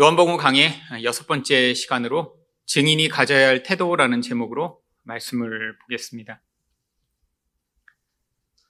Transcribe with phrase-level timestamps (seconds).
[0.00, 6.40] 요한복음 강의 여섯 번째 시간으로 증인이 가져야 할 태도라는 제목으로 말씀을 보겠습니다.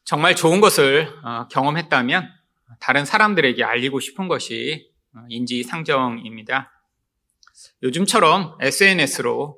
[0.02, 2.28] 정말 좋은 것을 어, 경험했다면
[2.80, 6.72] 다른 사람들에게 알리고 싶은 것이 어, 인지상정입니다.
[7.84, 9.56] 요즘처럼 SNS로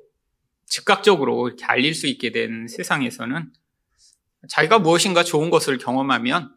[0.67, 3.51] 즉각적으로 이렇게 알릴 수 있게 된 세상에서는
[4.47, 6.55] 자기가 무엇인가 좋은 것을 경험하면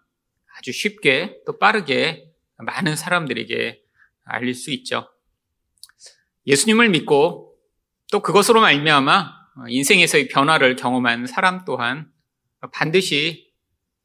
[0.59, 3.86] 아주 쉽게 또 빠르게 많은 사람들에게
[4.27, 5.09] 알릴 수 있죠.
[6.47, 7.57] 예수님을 믿고
[8.13, 9.33] 또 그것으로 말미암아
[9.69, 12.11] 인생에서의 변화를 경험한 사람 또한
[12.73, 13.53] 반드시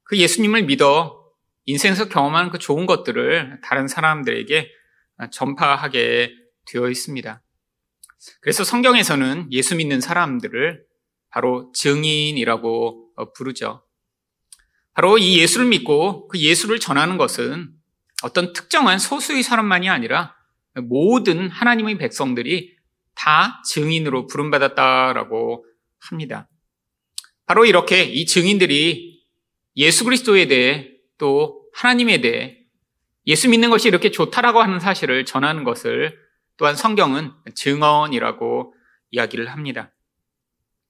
[0.04, 1.22] 그 예수님을 믿어
[1.66, 4.72] 인생에서 경험한 그 좋은 것들을 다른 사람들에게
[5.32, 6.34] 전파하게
[6.66, 7.44] 되어 있습니다.
[8.42, 10.84] 그래서 성경에서는 예수 믿는 사람들을
[11.30, 13.84] 바로 증인이라고 부르죠.
[14.94, 17.72] 바로 이 예수를 믿고 그 예수를 전하는 것은
[18.24, 20.36] 어떤 특정한 소수의 사람만이 아니라
[20.76, 22.76] 모든 하나님의 백성들이
[23.16, 25.66] 다 증인으로 부름받았다라고
[26.00, 26.48] 합니다.
[27.46, 29.26] 바로 이렇게 이 증인들이
[29.78, 32.58] 예수 그리스도에 대해 또 하나님에 대해
[33.28, 36.18] 예수 믿는 것이 이렇게 좋다라고 하는 사실을 전하는 것을
[36.58, 38.74] 또한 성경은 증언이라고
[39.12, 39.92] 이야기를 합니다.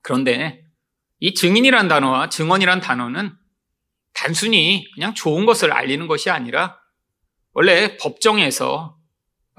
[0.02, 0.66] 그런데
[1.20, 3.34] 이 증인이란 단어와 증언이란 단어는
[4.14, 6.81] 단순히 그냥 좋은 것을 알리는 것이 아니라
[7.54, 8.98] 원래 법정에서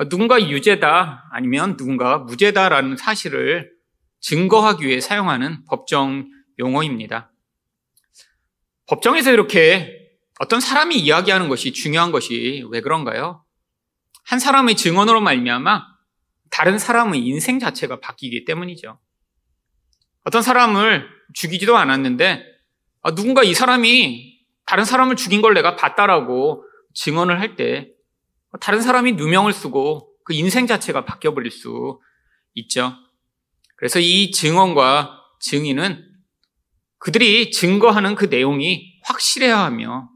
[0.09, 3.71] 누군가 유죄다 아니면 누군가 무죄다라는 사실을
[4.21, 6.27] 증거하기 위해 사용하는 법정
[6.59, 7.31] 용어입니다.
[8.87, 13.45] 법정에서 이렇게 어떤 사람이 이야기하는 것이 중요한 것이 왜 그런가요?
[14.25, 15.87] 한 사람의 증언으로 말미암아
[16.51, 18.99] 다른 사람의 인생 자체가 바뀌기 때문이죠.
[20.25, 22.45] 어떤 사람을 죽이지도 않았는데
[23.03, 27.89] 아, 누군가 이 사람이 다른 사람을 죽인 걸 내가 봤다라고 증언을 할 때
[28.61, 32.01] 다른 사람이 누명을 쓰고 그 인생 자체가 바뀌어버릴 수
[32.55, 32.95] 있죠.
[33.77, 36.09] 그래서 이 증언과 증인은
[36.99, 40.09] 그들이 증거하는 그 내용이 확실해야 하며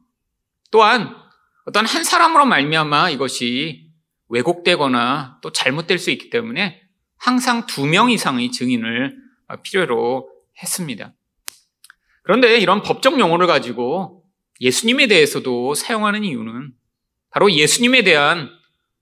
[0.71, 1.17] 또한
[1.65, 3.91] 어떤 한 사람으로 말미암아 이것이
[4.29, 6.81] 왜곡되거나 또 잘못될 수 있기 때문에
[7.17, 9.17] 항상 두 명 이상의 증인을
[9.63, 10.29] 필요로
[10.63, 11.15] 했습니다.
[12.23, 14.25] 그런데 이런 법적 용어를 가지고
[14.61, 16.73] 예수님에 대해서도 사용하는 이유는
[17.31, 18.51] 바로 예수님에 대한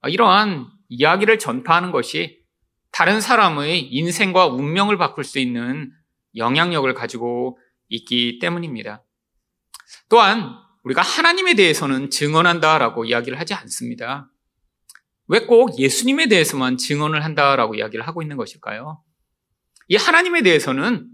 [0.06, 2.42] 이러한 이야기를 전파하는 것이
[2.90, 5.90] 다른 사람의 인생과 운명을 바꿀 수 있는
[6.36, 9.04] 영향력을 가지고 있기 때문입니다.
[10.08, 14.30] 또한 우리가 하나님에 대해서는 증언한다라고 이야기를 하지 않습니다.
[15.26, 19.02] 왜 꼭 예수님에 대해서만 증언을 한다라고 이야기를 하고 있는 것일까요?
[19.88, 21.08] 이 하나님에 대해서는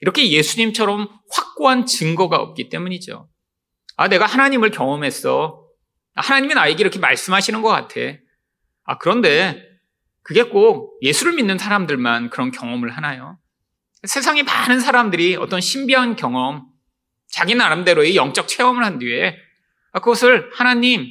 [0.00, 3.28] 이렇게 예수님처럼 확고한 증거가 없기 때문이죠.
[3.96, 5.64] 아, 내가 하나님을 경험했어.
[6.14, 8.00] 하나님이 나에게 이렇게 말씀하시는 것 같아.
[8.84, 9.62] 아, 그런데
[10.22, 13.38] 그게 꼭 예수를 믿는 사람들만 그런 경험을 하나요?
[14.04, 16.66] 세상에 많은 사람들이 어떤 신비한 경험,
[17.28, 19.36] 자기 나름대로의 영적 체험을 한 뒤에
[19.92, 21.06] 그것을 하나님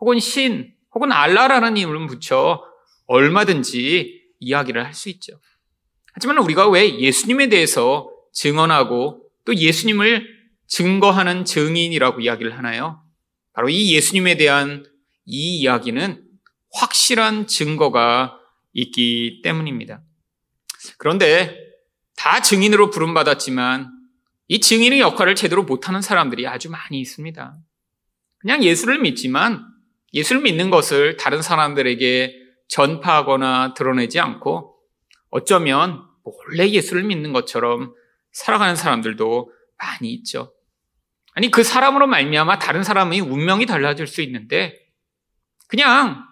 [0.00, 2.62] 혹은 신 혹은 알라라는 이름을 붙여
[3.06, 5.40] 얼마든지 이야기를 할 수 있죠.
[6.12, 10.37] 하지만 우리가 왜 예수님에 대해서 증언하고 또 예수님을
[10.68, 13.02] 증거하는 증인이라고 이야기를 하나요?
[13.52, 14.86] 바로 이 예수님에 대한
[15.24, 16.22] 이 이야기는
[16.72, 18.38] 확실한 증거가
[18.72, 20.02] 있기 때문입니다.
[20.98, 21.56] 그런데
[22.16, 23.90] 다 증인으로 부름받았지만
[24.48, 27.58] 이 증인의 역할을 제대로 못하는 사람들이 아주 많이 있습니다.
[28.38, 29.66] 그냥 예수를 믿지만
[30.14, 32.34] 예수를 믿는 것을 다른 사람들에게
[32.68, 34.76] 전파하거나 드러내지 않고
[35.30, 37.94] 어쩌면 원래 예수를 믿는 것처럼
[38.32, 40.54] 살아가는 사람들도 많이 있죠.
[41.38, 44.76] 아니 그 사람으로 말미암아 다른 사람의 운명이 달라질 수 있는데
[45.68, 46.24] 그냥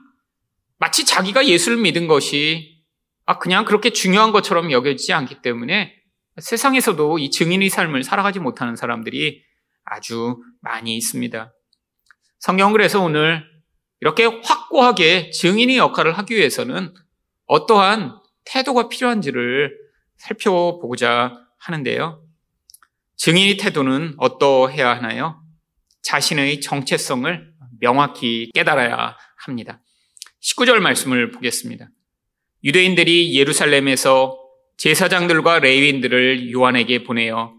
[0.79, 2.83] 마치 자기가 예수를 믿은 것이
[3.25, 5.95] 아 그냥 그렇게 중요한 것처럼 여겨지지 않기 때문에
[6.39, 9.45] 세상에서도 이 증인의 삶을 살아가지 못하는 사람들이
[9.85, 11.55] 아주 많이 있습니다.
[12.41, 13.45] 성경 그래서 오늘
[14.01, 16.93] 이렇게 확고하게 증인의 역할을 하기 위해서는
[17.47, 19.73] 어떠한 태도가 필요한지를
[20.17, 22.26] 살펴보고자 하는데요.
[23.17, 25.43] 증인의 태도는 어떠해야 하나요?
[26.03, 29.83] 자신의 정체성을 명확히 깨달아야 합니다.
[30.43, 31.89] 19절 말씀을 보겠습니다.
[32.65, 34.39] 유대인들이 예루살렘에서
[34.77, 37.55] 제사장들과 레위인들을 요한에게 보내어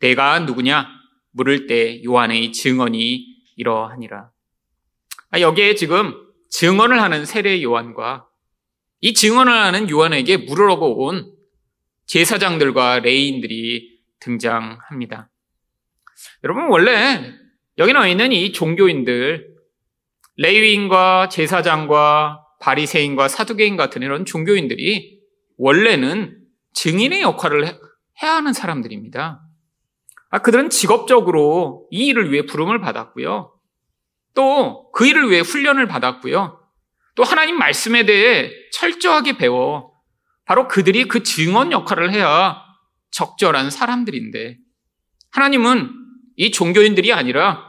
[0.00, 0.88] 내가 누구냐
[1.32, 3.26] 물을 때 요한의 증언이
[3.56, 4.30] 이러하니라.
[5.30, 6.14] 아, 여기에 지금
[6.50, 8.26] 증언을 하는 세례 요한과
[9.00, 11.34] 이 증언을 하는 요한에게 물으러고 온
[12.06, 13.91] 제사장들과 레인들이
[14.22, 15.30] 등장합니다.
[16.44, 17.34] 여러분 원래
[17.78, 19.48] 여기 나와 있는 이 종교인들
[20.36, 25.20] 레위인과 제사장과 바리새인과 사두개인 같은 이런 종교인들이
[25.58, 26.38] 원래는
[26.74, 27.66] 증인의 역할을
[28.22, 29.42] 해야 하는 사람들입니다.
[30.30, 33.52] 아, 그들은 직업적으로 이 일을 위해 부름을 받았고요.
[34.34, 36.60] 또 그 일을 위해 훈련을 받았고요.
[37.14, 39.92] 또 하나님 말씀에 대해 철저하게 배워
[40.44, 42.61] 바로 그들이 그 증언 역할을 해야
[43.12, 44.58] 적절한 사람들인데
[45.30, 45.90] 하나님은
[46.36, 47.62] 이 종교인들이 아니라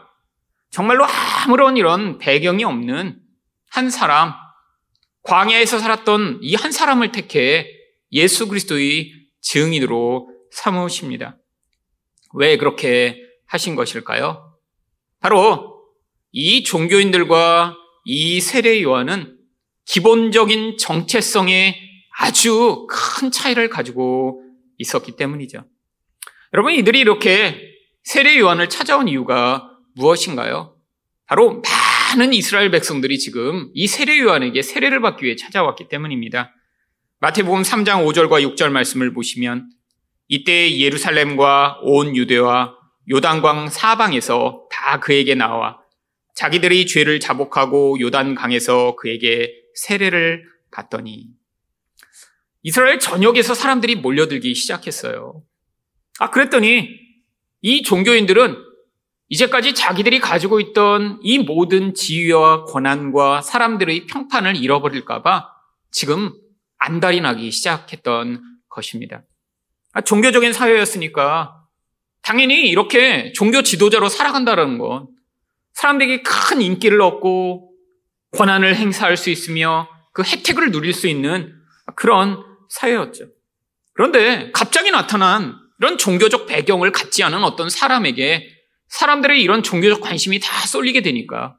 [0.72, 3.20] 정말로 아무런 이런 배경이 없는
[3.70, 4.34] 한 사람,
[5.24, 7.68] 광야에서 살았던 이 한 사람을 택해
[8.12, 9.12] 예수 그리스도의
[9.42, 11.38] 증인으로 삼으십니다.
[12.34, 14.58] 왜 그렇게 하신 것일까요?
[15.20, 15.82] 바로
[16.32, 17.76] 이 종교인들과
[18.06, 19.38] 이 세례 요한은
[19.86, 21.80] 기본적인 정체성에
[22.18, 24.43] 아주 큰 차이를 가지고
[24.78, 25.66] 있었기 때문이죠.
[26.54, 27.74] 여러분, 이들이 이렇게
[28.04, 30.76] 세례 요한을 찾아온 이유가 무엇인가요?
[31.26, 31.62] 바로
[32.16, 36.54] 많은 이스라엘 백성들이 지금 이 세례 요한에게 세례를 받기 위해 찾아왔기 때문입니다.
[37.20, 39.70] 마태복음 3장 5절과 6절 말씀을 보시면
[40.28, 42.76] 이때 예루살렘과 온 유대와
[43.10, 45.80] 요단강 사방에서 다 그에게 나와
[46.36, 51.28] 자기들이 죄를 자복하고 요단강에서 그에게 세례를 받더니
[52.64, 55.44] 이스라엘 전역에서 사람들이 몰려들기 시작했어요.
[56.20, 56.90] 아, 그랬더니
[57.62, 58.58] 이 종교인들은
[59.30, 65.50] 이제까지 자기들이 가지고 있던 이 모든 지위와 권한과 사람들의 평판을 잃어버릴까봐
[65.92, 66.34] 지금
[66.78, 69.24] 안달이 나기 시작했던 것입니다.
[69.92, 71.64] 아, 종교적인 사회였으니까
[72.22, 75.08] 당연히 이렇게 종교 지도자로 살아간다는 건
[75.74, 77.72] 사람들에게 큰 인기를 얻고
[78.38, 81.54] 권한을 행사할 수 있으며 그 혜택을 누릴 수 있는
[81.96, 83.28] 그런 사회였죠.
[83.94, 88.48] 그런데 갑자기 나타난 이런 종교적 배경을 갖지 않은 어떤 사람에게
[88.88, 91.58] 사람들의 이런 종교적 관심이 다 쏠리게 되니까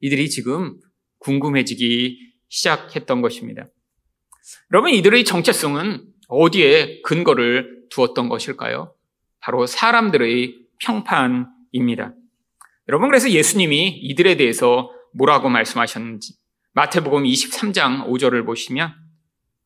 [0.00, 0.76] 이들이 지금
[1.18, 2.18] 궁금해지기
[2.48, 3.66] 시작했던 것입니다.
[4.72, 8.94] 여러분, 이들의 정체성은 어디에 근거를 두었던 것일까요?
[9.40, 12.14] 바로 사람들의 평판입니다.
[12.88, 16.34] 여러분, 그래서 예수님이 이들에 대해서 뭐라고 말씀하셨는지
[16.72, 18.94] 마태복음 23장 5절을 보시면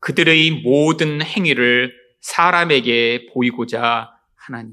[0.05, 1.91] 그들의 모든 행위를
[2.21, 4.69] 사람에게 보이고자 하나니.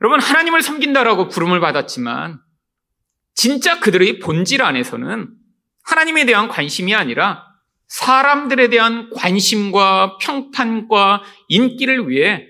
[0.00, 2.40] 여러분, 하나님을 섬긴다라고 부름을 받았지만
[3.34, 5.28] 진짜 그들의 본질 안에서는
[5.82, 7.44] 하나님에 대한 관심이 아니라
[7.88, 12.46] 사람들에 대한 관심과 평판과 인기를 위해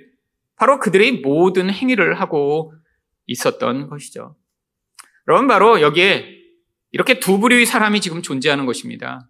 [0.55, 2.73] 바로 그들의 모든 행위를 하고
[3.27, 4.37] 있었던 것이죠.
[5.27, 6.29] 여러분, 바로 여기에
[6.93, 9.29] 이렇게 두 부류의 사람이 지금 존재하는 것입니다.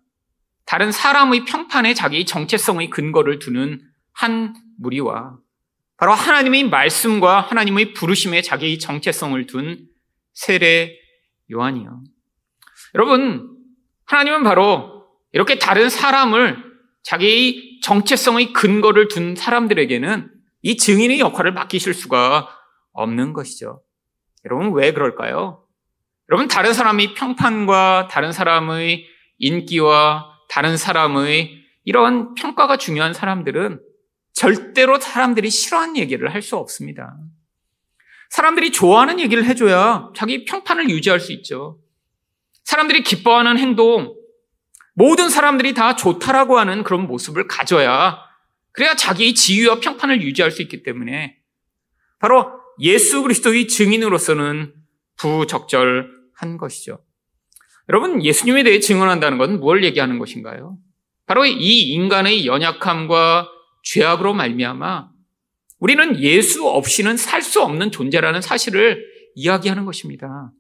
[0.67, 3.81] 다른 사람의 평판에 자기 정체성의 근거를 두는
[4.13, 5.37] 한 무리와
[5.97, 9.87] 바로 하나님의 말씀과 하나님의 부르심에 자기의 정체성을 둔
[10.33, 10.97] 세례
[11.53, 12.03] 요한이요.
[12.95, 13.57] 여러분,
[14.07, 16.63] 하나님은 바로 이렇게 다른 사람을
[17.03, 20.31] 자기의 정체성의 근거를 둔 사람들에게는
[20.63, 22.49] 이 증인의 역할을 맡기실 수가
[22.93, 23.83] 없는 것이죠.
[24.45, 25.65] 여러분, 왜 그럴까요?
[26.31, 29.07] 여러분, 다른 사람의 평판과 다른 사람의
[29.39, 33.81] 인기와 다른 사람의 이런 평가가 중요한 사람들은
[34.35, 37.17] 절대로 사람들이 싫어하는 얘기를 할 수 없습니다.
[38.31, 41.81] 사람들이 좋아하는 얘기를 해줘야 자기 평판을 유지할 수 있죠.
[42.63, 44.15] 사람들이 기뻐하는 행동,
[44.95, 48.21] 모든 사람들이 다 좋다라고 하는 그런 모습을 가져야
[48.71, 51.37] 그래야 자기의 지위와 평판을 유지할 수 있기 때문에
[52.21, 54.73] 바로 예수 그리스도의 증인으로서는
[55.17, 57.05] 부적절한 것이죠.
[57.89, 60.79] 여러분, 예수님에 대해 증언한다는 것은 뭘 얘기하는 것인가요?
[61.27, 63.49] 바로 이 인간의 연약함과
[63.83, 65.09] 죄악으로 말미암아
[65.81, 70.51] 우리는 예수 없이는 살 수 없는 존재라는 사실을 이야기하는 것입니다.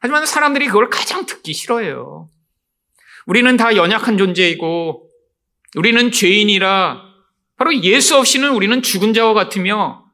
[0.00, 2.28] 하지만 사람들이 그걸 가장 듣기 싫어해요.
[3.26, 5.10] 우리는 다 연약한 존재이고
[5.76, 7.02] 우리는 죄인이라
[7.56, 10.04] 바로 예수 없이는 우리는 죽은 자와 같으며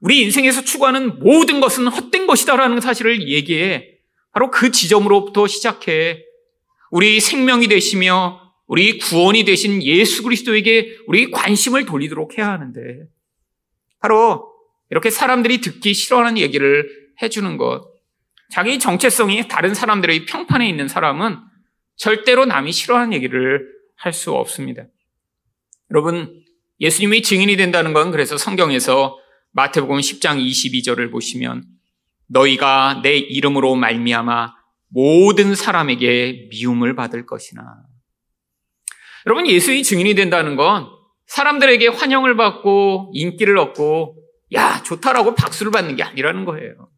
[0.00, 3.97] 우리 인생에서 추구하는 모든 것은 헛된 것이다라는 사실을 얘기해
[4.32, 6.24] 바로 그 지점으로부터 시작해
[6.90, 13.06] 우리 생명이 되시며 우리 구원이 되신 예수 그리스도에게 우리 관심을 돌리도록 해야 하는데
[14.00, 14.52] 바로
[14.90, 16.88] 이렇게 사람들이 듣기 싫어하는 얘기를
[17.22, 17.88] 해주는 것
[18.50, 21.38] 자기 정체성이 다른 사람들의 평판에 있는 사람은
[21.96, 24.84] 절대로 남이 싫어하는 얘기를 할 수 없습니다.
[25.90, 26.42] 여러분
[26.80, 29.18] 예수님이 증인이 된다는 건 그래서 성경에서
[29.52, 31.64] 마태복음 10장 22절을 보시면
[32.28, 34.54] 너희가 내 이름으로 말미암아
[34.88, 37.62] 모든 사람에게 미움을 받을 것이나
[39.26, 40.88] 여러분, 예수의 증인이 된다는 건
[41.26, 44.16] 사람들에게 환영을 받고 인기를 얻고
[44.54, 46.88] 야, 좋다라고 박수를 받는 게 아니라는 거예요.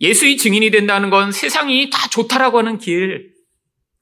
[0.00, 3.32] 예수의 증인이 된다는 건 세상이 다 좋다라고 하는 길,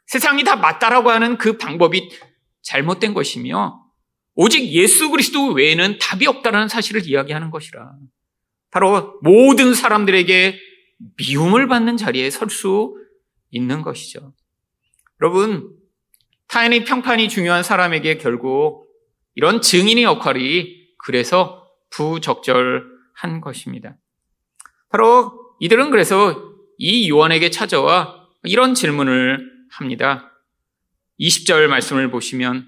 [0.06, 2.10] 세상이 다 맞다라고 하는 그 방법이
[2.62, 3.84] 잘못된 것이며
[4.34, 7.92] 오직 예수 그리스도 외에는 답이 없다는 사실을 이야기하는 것이라.
[8.70, 10.58] 바로 모든 사람들에게
[11.16, 12.94] 미움을 받는 자리에 설 수
[13.50, 14.34] 있는 것이죠.
[15.20, 15.70] 여러분,
[16.48, 18.86] 타인의 평판이 중요한 사람에게 결국
[19.34, 23.96] 이런 증인의 역할이 그래서 부적절한 것입니다.
[24.90, 30.32] 바로 이들은 그래서 이 요한에게 찾아와 이런 질문을 합니다.
[31.20, 32.66] 20절 말씀을 보시면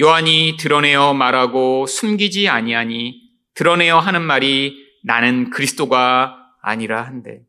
[0.00, 3.20] 요한이 드러내어 말하고 숨기지 아니하니
[3.54, 7.42] 드러내어 하는 말이 나는 그리스도가 아니라 한데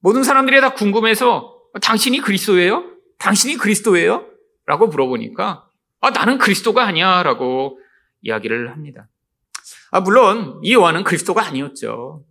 [0.00, 2.84] 모든 사람들이 다 궁금해서 당신이 그리스도예요?
[3.18, 4.26] 당신이 그리스도예요?
[4.66, 5.68] 라고 물어보니까
[6.00, 7.80] 아, 나는 그리스도가 아니야 라고
[8.22, 9.08] 이야기를 합니다.
[9.90, 12.24] 아, 물론 이 요한은 그리스도가 아니었죠.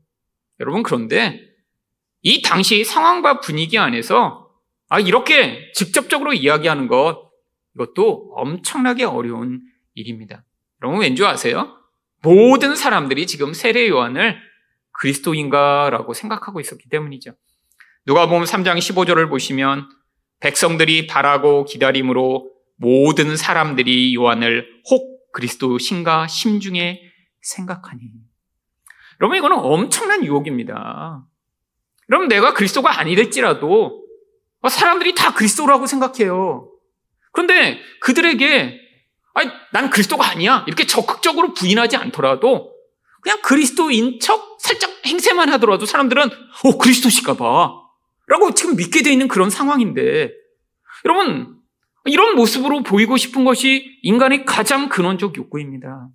[0.59, 1.39] 여러분 그런데
[2.21, 4.51] 이 당시 상황과 분위기 안에서
[4.89, 7.31] 아, 이렇게 직접적으로 이야기하는 것
[7.75, 9.61] 이것도 엄청나게 어려운
[9.95, 10.43] 일입니다.
[10.81, 11.75] 여러분 왠지 아세요?
[12.23, 14.39] 모든 사람들이 지금 세례 요한을
[14.93, 17.33] 그리스도인가라고 생각하고 있었기 때문이죠.
[18.05, 19.89] 누가 보면 3장 15절을 보시면
[20.39, 27.01] 백성들이 바라고 기다림으로 모든 사람들이 요한을 혹 그리스도 신가 심중에
[27.41, 28.01] 생각하니.
[29.19, 31.25] 여러분, 이거는 엄청난 유혹입니다.
[32.09, 34.03] 여러분, 내가 그리스도가 아니랬지라도
[34.69, 36.69] 사람들이 다 그리스도라고 생각해요.
[37.31, 38.82] 그런데 그들에게
[39.33, 40.63] 아니, 난 그리스도가 아니야.
[40.67, 42.73] 이렇게 적극적으로 부인하지 않더라도
[43.21, 46.29] 그냥 그리스도인 척 살짝 행세만 하더라도 사람들은
[46.63, 47.83] 어, 그리스도실까 봐.
[48.27, 50.31] 라고 지금 믿게 돼 있는 그런 상황인데
[51.05, 51.57] 여러분
[52.05, 56.09] 이런 모습으로 보이고 싶은 것이 인간의 가장 근원적 욕구입니다.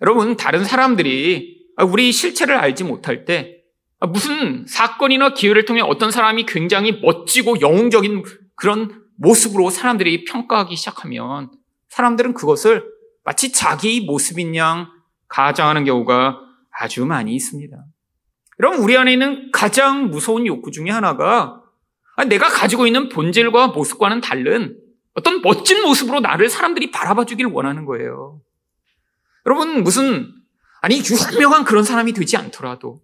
[0.00, 3.56] 여러분 다른 사람들이 우리 실체를 알지 못할 때
[4.00, 11.50] 무슨 사건이나 기회를 통해 어떤 사람이 굉장히 멋지고 영웅적인 그런 모습으로 사람들이 평가하기 시작하면
[11.88, 12.84] 사람들은 그것을
[13.24, 14.88] 마치 자기 모습인 양
[15.28, 16.38] 가장하는 경우가
[16.70, 17.76] 아주 많이 있습니다.
[18.60, 21.62] 여러분, 우리 안에 있는 가장 무서운 욕구 중에 하나가
[22.28, 24.76] 내가 가지고 있는 본질과 모습과는 다른
[25.14, 28.40] 어떤 멋진 모습으로 나를 사람들이 바라봐 주길 원하는 거예요.
[29.46, 30.32] 여러분, 무슨,
[30.80, 31.00] 아니,
[31.34, 33.00] 유명한 그런 사람이 되지 않더라도,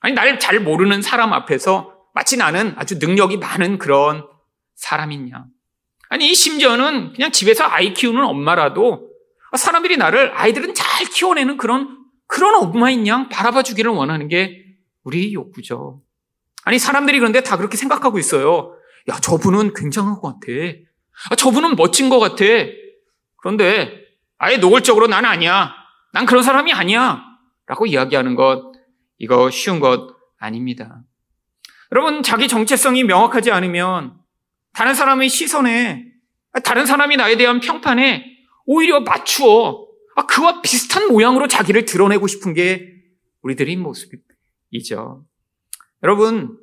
[0.00, 4.26] 아니, 나를 잘 모르는 사람 앞에서 마치 나는 아주 능력이 많은 그런
[4.74, 5.46] 사람이냐.
[6.08, 9.10] 아니, 심지어는 그냥 집에서 아이 키우는 엄마라도
[9.56, 14.64] 사람들이 나를 아이들은 잘 키워내는 그런, 그런 엄마인 양 바라봐 주기를 원하는 게
[15.04, 16.02] 우리의 욕구죠.
[16.64, 18.74] 아니, 사람들이 그런데 다 그렇게 생각하고 있어요.
[19.08, 20.52] 야, 저분은 굉장한 것 같아.
[21.30, 22.44] 아, 저분은 멋진 것 같아.
[23.36, 24.04] 그런데
[24.38, 25.74] 아예 노골적으로 난 아니야.
[26.12, 27.22] 난 그런 사람이 아니야.
[27.66, 28.72] 라고 이야기하는 것,
[29.18, 31.02] 이거 쉬운 것 아닙니다.
[31.92, 34.17] 여러분, 자기 정체성이 명확하지 않으면
[34.78, 36.04] 다른 사람의 시선에,
[36.62, 38.24] 다른 사람이 나에 대한 평판에
[38.64, 42.86] 오히려 맞추어 아, 그와 비슷한 모양으로 자기를 드러내고 싶은 게
[43.42, 45.24] 우리들의 모습이죠.
[46.04, 46.56] 여러분,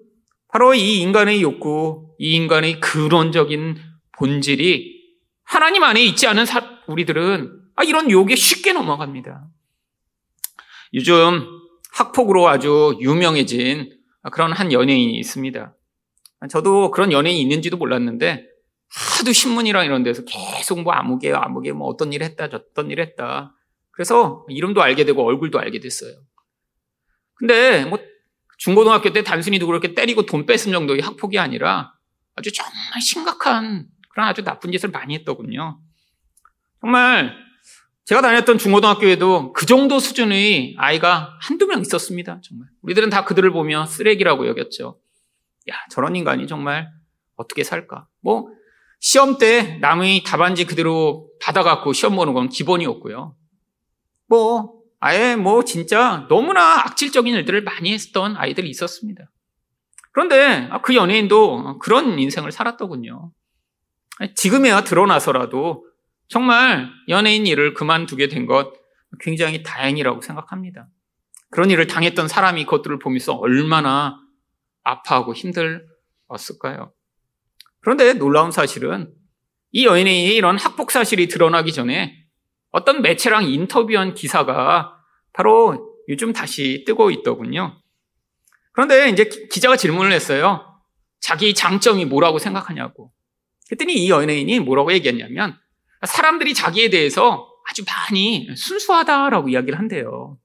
[0.48, 3.82] 바로 이 인간의 욕구, 이 인간의 근원적인
[4.18, 4.96] 본질이
[5.44, 6.46] 하나님 안에 있지 않은
[6.88, 9.46] 우리들은 아, 이런 욕에 쉽게 넘어갑니다.
[10.94, 11.46] 요즘
[11.92, 13.92] 학폭으로 아주 유명해진
[14.32, 15.75] 그런 한 연예인이 있습니다.
[16.50, 18.46] 저도 그런 연예인이 있는지도 몰랐는데
[18.90, 23.54] 하도 신문이랑 이런 데서 계속 뭐 아무개 아무개 뭐 어떤 일 했다 저떤 일 했다.
[23.92, 26.14] 그래서 이름도 알게 되고 얼굴도 알게 됐어요.
[27.36, 28.00] 근데 뭐
[28.58, 31.94] 중고등학교 때 단순히 도 그렇게 때리고 돈 뺐을 정도의 학폭이 아니라
[32.36, 35.80] 아주 정말 심각한 그런 아주 나쁜 짓을 많이 했더군요.
[36.82, 37.34] 정말
[38.06, 42.40] 제가 다녔던 중고등학교에도 그 정도 수준의 아이가 한두 명 있었습니다.
[42.44, 42.68] 정말.
[42.84, 45.00] 우리들은 다 그들을 보며 쓰레기라고 여겼죠.
[45.70, 46.90] 야, 저런 인간이 정말
[47.36, 48.08] 어떻게 살까?
[48.22, 48.48] 뭐,
[49.00, 53.36] 시험 때 남의 답안지 그대로 받아갖고 시험 보는 건 기본이었고요.
[54.28, 59.30] 뭐, 아예 뭐 진짜 너무나 악질적인 일들을 많이 했던 아이들이 있었습니다.
[60.12, 63.32] 그런데 그 연예인도 그런 인생을 살았더군요.
[64.36, 65.86] 지금에야 드러나서라도
[66.30, 68.74] 정말 연예인 일을 그만두게 된 것
[69.20, 70.88] 굉장히 다행이라고 생각합니다.
[71.52, 74.18] 그런 일을 당했던 사람이 그것들을 보면서 얼마나
[74.86, 76.94] 아파하고 힘들었을까요?
[77.82, 79.14] 그런데 놀라운 사실은
[79.72, 82.16] 이 연예인의 이런 학폭 사실이 드러나기 전에
[82.72, 84.98] 어떤 매체랑 인터뷰한 기사가
[85.34, 87.82] 바로 요즘 다시 뜨고 있더군요.
[88.72, 90.82] 그런데 이제 기자가 질문을 했어요.
[91.20, 93.12] 자기 장점이 뭐라고 생각하냐고.
[93.68, 95.58] 그랬더니 이 연예인이 뭐라고 얘기했냐면
[96.06, 100.38] 사람들이 자기에 대해서 아주 많이 순수하다라고 이야기를 한대요.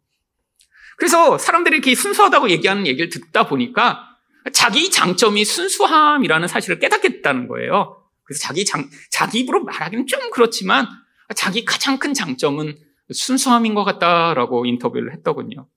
[0.97, 4.10] 그래서 사람들이 이렇게 순수하다고 얘기하는 얘기를 듣다 보니까
[4.52, 7.97] 자기 장점이 순수함이라는 사실을 깨닫게 됐다는 거예요.
[8.25, 10.87] 그래서 자기 장, 자기 입으로 말하기는 좀 그렇지만
[11.35, 12.76] 자기 가장 큰 장점은
[13.12, 15.68] 순수함인 것 같다라고 인터뷰를 했더군요.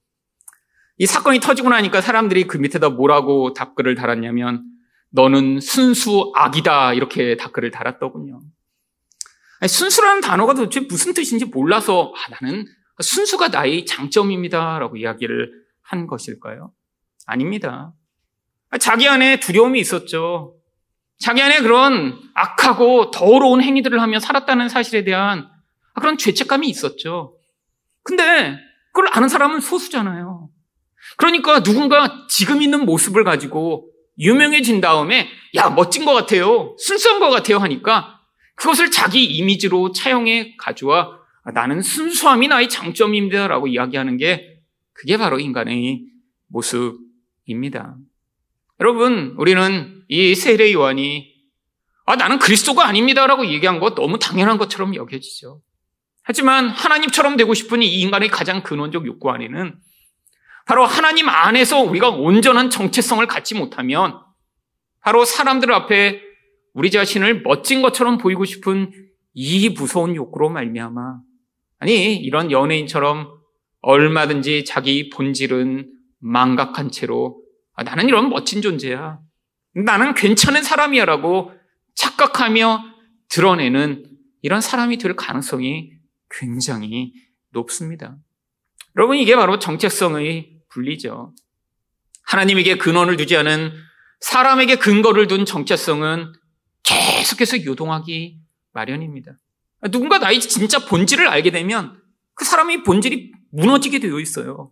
[0.97, 4.63] 이 사건이 터지고 나니까 사람들이 그 밑에다 뭐라고 답글을 달았냐면
[5.09, 8.41] 너는 순수 악이다 이렇게 답글을 달았더군요.
[9.67, 12.65] 순수라는 단어가 도대체 무슨 뜻인지 몰라서 아, 나는
[13.01, 15.51] 순수가 나의 장점입니다라고 이야기를
[15.81, 16.71] 한 것일까요?
[17.25, 17.93] 아닙니다.
[18.79, 20.55] 자기 안에 두려움이 있었죠.
[21.19, 25.47] 자기 안에 그런 악하고 더러운 행위들을 하며 살았다는 사실에 대한
[25.95, 27.37] 그런 죄책감이 있었죠.
[28.03, 28.57] 근데
[28.91, 30.49] 그걸 아는 사람은 소수잖아요.
[31.17, 33.89] 그러니까 누군가 지금 있는 모습을 가지고
[34.19, 36.75] 유명해진 다음에 야 멋진 것 같아요.
[36.79, 38.19] 순수한 것 같아요 하니까
[38.55, 41.19] 그것을 자기 이미지로 차용해 가져와
[41.53, 44.61] 나는 순수함이 나의 장점입니다라고 이야기하는 게
[44.93, 46.03] 그게 바로 인간의
[46.47, 47.97] 모습입니다.
[48.83, 51.33] 여러분, 우리는 이 세례 요한이
[52.05, 55.61] 아, 나는 그리스도가 아닙니다라고 얘기한 것 너무 당연한 것처럼 여겨지죠.
[56.21, 59.77] 하지만 하나님처럼 되고 싶은 이 인간의 가장 근원적 욕구 안에는
[60.65, 64.19] 바로 하나님 안에서 우리가 온전한 정체성을 갖지 못하면
[64.99, 66.21] 바로 사람들 앞에
[66.73, 68.91] 우리 자신을 멋진 것처럼 보이고 싶은
[69.33, 71.19] 이 무서운 욕구로 말미암아
[71.79, 73.31] 아니 이런 연예인처럼
[73.79, 77.42] 얼마든지 자기 본질은 망각한 채로
[77.73, 79.19] 아, 나는 이런 멋진 존재야.
[79.75, 81.51] 나는 괜찮은 사람이야 라고
[81.95, 82.83] 착각하며
[83.29, 84.05] 드러내는
[84.41, 85.91] 이런 사람이 될 가능성이
[86.29, 87.13] 굉장히
[87.51, 88.17] 높습니다.
[88.95, 91.33] 여러분, 이게 바로 정체성의 분리죠.
[92.25, 93.73] 하나님에게 근원을 두지 않은
[94.19, 96.33] 사람에게 근거를 둔 정체성은
[96.83, 98.39] 계속해서 요동하기
[98.71, 99.33] 마련입니다.
[99.91, 102.01] 누군가 나의 진짜 본질을 알게 되면
[102.35, 104.71] 그 사람의 본질이 무너지게 되어 있어요.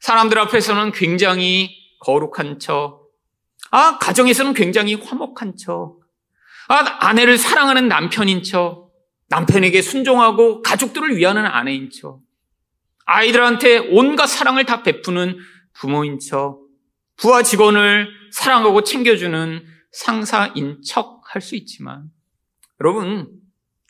[0.00, 3.08] 사람들 앞에서는 굉장히 거룩한 척,
[3.70, 6.00] 아, 가정에서는 굉장히 화목한 척,
[6.68, 8.90] 아, 아내를 사랑하는 남편인 척,
[9.28, 12.20] 남편에게 순종하고 가족들을 위하는 아내인 척,
[13.04, 15.38] 아이들한테 온갖 사랑을 다 베푸는
[15.72, 16.60] 부모인 척,
[17.16, 22.10] 부하 직원을 사랑하고 챙겨주는 상사인 척 할 수 있지만,
[22.80, 23.30] 여러분,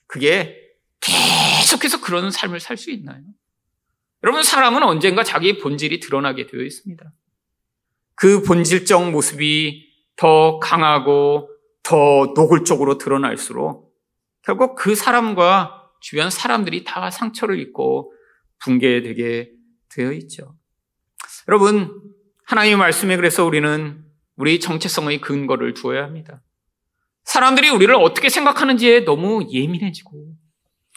[0.06, 0.56] 그게
[1.00, 3.22] 계속해서 그런 삶을 살 수 있나요?
[4.22, 7.12] 여러분, 사람은 언젠가 자기 본질이 드러나게 되어 있습니다.
[8.20, 11.48] 그 본질적 모습이 더 강하고
[11.82, 13.94] 더 노골적으로 드러날수록
[14.42, 18.12] 결국 그 사람과 주변 사람들이 다 상처를 입고
[18.58, 19.52] 붕괴되게
[19.88, 20.54] 되어 있죠.
[21.48, 21.98] 여러분,
[22.44, 24.04] 하나님의 말씀에 그래서 우리는
[24.36, 26.42] 우리 정체성의 근거를 두어야 합니다.
[27.24, 30.34] 사람들이 우리를 어떻게 생각하는지에 너무 예민해지고,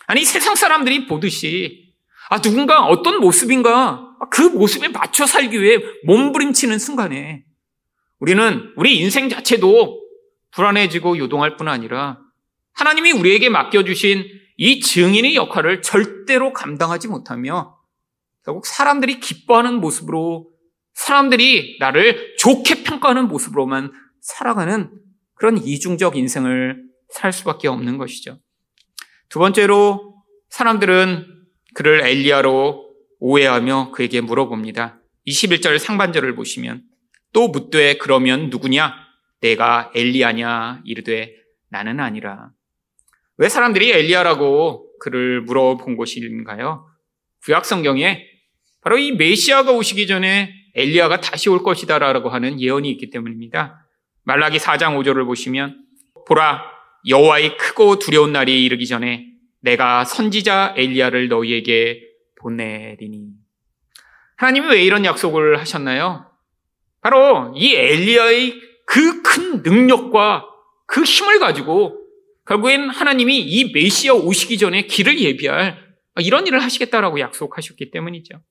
[0.08, 1.96] 아니, 세상 사람들이 보듯이,
[2.30, 7.44] 아, 누군가 어떤 모습인가 그 모습에 맞춰 살기 위해 몸부림치는 순간에
[8.20, 10.02] 우리는 우리 인생 자체도
[10.52, 12.20] 불안해지고 요동할 뿐 아니라
[12.74, 14.26] 하나님이 우리에게 맡겨주신
[14.58, 17.78] 이 증인의 역할을 절대로 감당하지 못하며
[18.46, 20.50] 결국 사람들이 기뻐하는 모습으로
[20.94, 24.92] 사람들이 나를 좋게 평가하는 모습으로만 살아가는
[25.34, 28.40] 그런 이중적 인생을 살 수밖에 없는 것이죠.
[29.30, 31.26] 두 번째로 사람들은
[31.74, 32.83] 그를 엘리야로
[33.26, 35.00] 오해하며 그에게 물어봅니다.
[35.26, 36.84] 21절 상반절을 보시면
[37.32, 38.94] 또 묻되 그러면 누구냐?
[39.40, 40.82] 내가 엘리야냐?
[40.84, 41.34] 이르되
[41.70, 42.50] 나는 아니라.
[43.38, 46.86] 왜 사람들이 엘리야라고 그를 물어본 것인가요?
[47.46, 48.26] 구약 성경에
[48.82, 53.88] 바로 이 메시아가 오시기 전에 엘리야가 다시 올 것이다라고 하는 예언이 있기 때문입니다.
[54.24, 55.82] 말라기 4장 5절을 보시면
[56.28, 56.62] 보라
[57.08, 59.28] 여호와의 크고 두려운 날이 이르기 전에
[59.62, 62.13] 내가 선지자 엘리야를 너희에게
[62.44, 63.30] 보내리니.
[64.36, 66.30] 하나님이 왜 이런 약속을 하셨나요?
[67.02, 70.46] 바로 이 엘리야의 그 큰 능력과
[70.86, 71.98] 그 힘을 가지고
[72.46, 75.82] 결국엔 하나님이 이 메시아 오시기 전에 길을 예비할
[76.20, 78.42] 이런 일을 하시겠다라고 약속하셨기 때문이죠.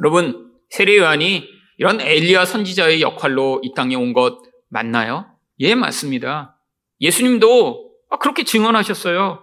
[0.00, 1.46] 여러분, 세례 요한이
[1.78, 5.26] 이런 엘리야 선지자의 역할로 이 땅에 온 것 맞나요?
[5.60, 6.58] 예, 맞습니다.
[7.00, 9.42] 예수님도 그렇게 증언하셨어요.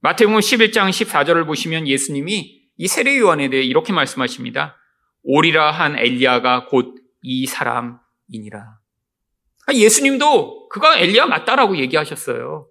[0.00, 4.76] 마태복음 11장 14절을 보시면 예수님이 이 세례 요한에 대해 이렇게 말씀하십니다.
[5.22, 8.78] 오리라 한 엘리야가 곧 이 사람이니라.
[9.66, 12.68] 아, 예수님도 그가 엘리야 맞다라고 얘기하셨어요.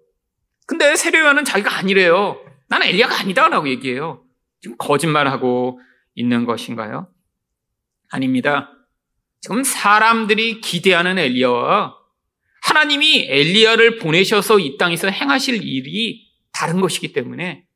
[0.66, 2.40] 근데 세례 요한은 자기가 아니래요.
[2.68, 4.24] 나는 엘리야가 아니다라고 얘기해요.
[4.60, 5.80] 지금 거짓말하고
[6.14, 7.08] 있는 것인가요?
[8.10, 8.70] 아닙니다.
[9.40, 11.96] 지금 사람들이 기대하는 엘리야와
[12.62, 17.66] 하나님이 엘리야를 보내셔서 이 땅에서 행하실 일이 다른 것이기 때문에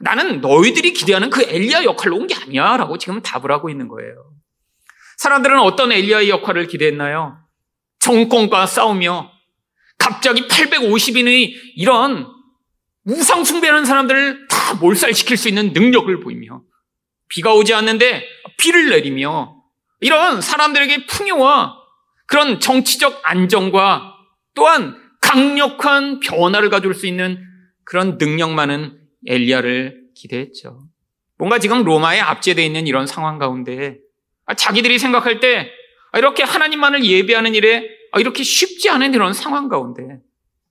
[0.00, 2.76] 나는 너희들이 기대하는 그 엘리야 역할로 온 게 아니야.
[2.76, 4.14] 라고 지금 답을 하고 있는 거예요.
[5.18, 7.38] 사람들은 어떤 엘리야의 역할을 기대했나요?
[8.00, 9.30] 정권과 싸우며
[9.98, 12.26] 갑자기 850인의 이런
[13.06, 16.62] 우상 숭배하는 사람들을 다 몰살시킬 수 있는 능력을 보이며
[17.28, 18.24] 비가 오지 않는데
[18.58, 19.54] 비를 내리며
[20.00, 21.76] 이런 사람들에게 풍요와
[22.26, 24.14] 그런 정치적 안정과
[24.54, 27.42] 또한 강력한 변화를 가져올 수 있는
[27.84, 30.86] 그런 능력 많은 엘리야를 기대했죠.
[31.36, 33.98] 뭔가 지금 로마에 압제되어 있는 이런 상황 가운데
[34.56, 35.70] 자기들이 생각할 때
[36.16, 40.20] 이렇게 하나님만을 예배하는 일에 이렇게 쉽지 않은 이런 상황 가운데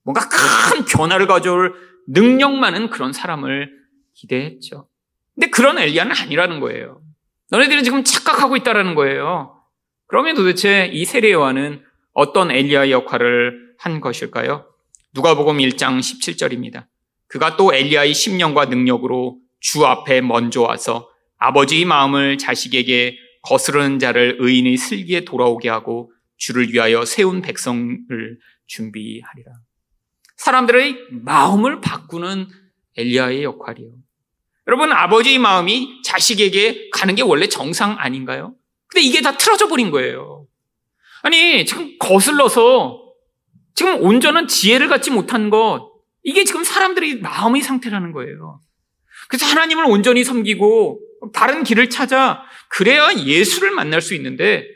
[0.03, 1.73] 뭔가 큰 변화를 가져올
[2.07, 3.69] 능력 많은 그런 사람을
[4.13, 4.87] 기대했죠.
[5.35, 7.01] 근데 그런 엘리야는 아니라는 거예요.
[7.49, 9.59] 너네들은 지금 착각하고 있다라는 거예요.
[10.07, 14.65] 그러면 도대체 이 세례요한은 어떤 엘리야 역할을 한 것일까요?
[15.13, 16.85] 누가복음 1장 17절입니다.
[17.33, 24.77] 그가 또 엘리야의 심령과 능력으로 주 앞에 먼저 와서 아버지의 마음을 자식에게 거스르는 자를 의인의
[24.77, 27.97] 슬기에 돌아오게 하고 주를 위하여 세운 백성을
[28.67, 29.51] 준비하리라.
[30.35, 32.49] 사람들의 마음을 바꾸는
[32.97, 33.89] 엘리야의 역할이요.
[34.67, 38.53] 여러분 아버지의 마음이 자식에게 가는 게 원래 정상 아닌가요?
[38.85, 40.45] 근데 이게 다 틀어져 버린 거예요.
[41.23, 43.01] 아니 지금 거슬러서
[43.73, 45.92] 지금 온전한 지혜를 갖지 못한 것
[46.23, 48.61] 이게 지금 사람들의 마음의 상태라는 거예요.
[49.27, 50.99] 그래서 하나님을 온전히 섬기고
[51.33, 54.67] 다른 길을 찾아 그래야 예수를 만날 수 있는데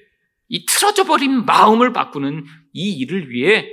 [0.50, 3.68] 이 틀어져 버린 마음을 바꾸는 이 일을 위해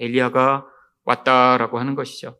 [0.00, 0.66] 엘리야가
[1.04, 2.36] 왔다라고 하는 것이죠.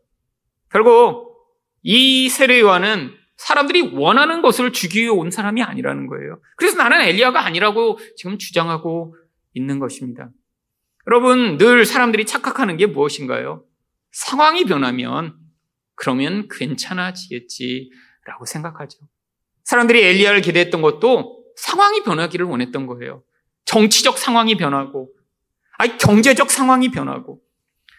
[0.69, 1.37] 결국
[1.83, 6.41] 이 세례요한은 사람들이 원하는 것을 주기 위해 온 사람이 아니라는 거예요.
[6.57, 9.15] 그래서 나는 엘리야가 아니라고 지금 주장하고
[9.53, 10.29] 있는 것입니다.
[11.05, 13.63] 여러분, 늘 사람들이 착각하는 게 무엇인가요?
[14.17, 15.35] 상황이 변하면
[15.93, 18.97] 그러면 괜찮아지겠지라고 생각하죠.
[19.63, 23.23] 사람들이 엘리야를 기대했던 것도 상황이 변하기를 원했던 거예요.
[23.65, 25.11] 정치적 상황이 변하고,
[25.77, 27.41] 아니 경제적 상황이 변하고.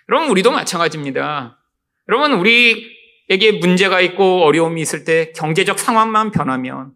[0.08, 1.62] 여러분 우리도 마찬가지입니다.
[2.08, 6.94] 여러분 우리에게 문제가 있고 어려움이 있을 때 경제적 상황만 변하면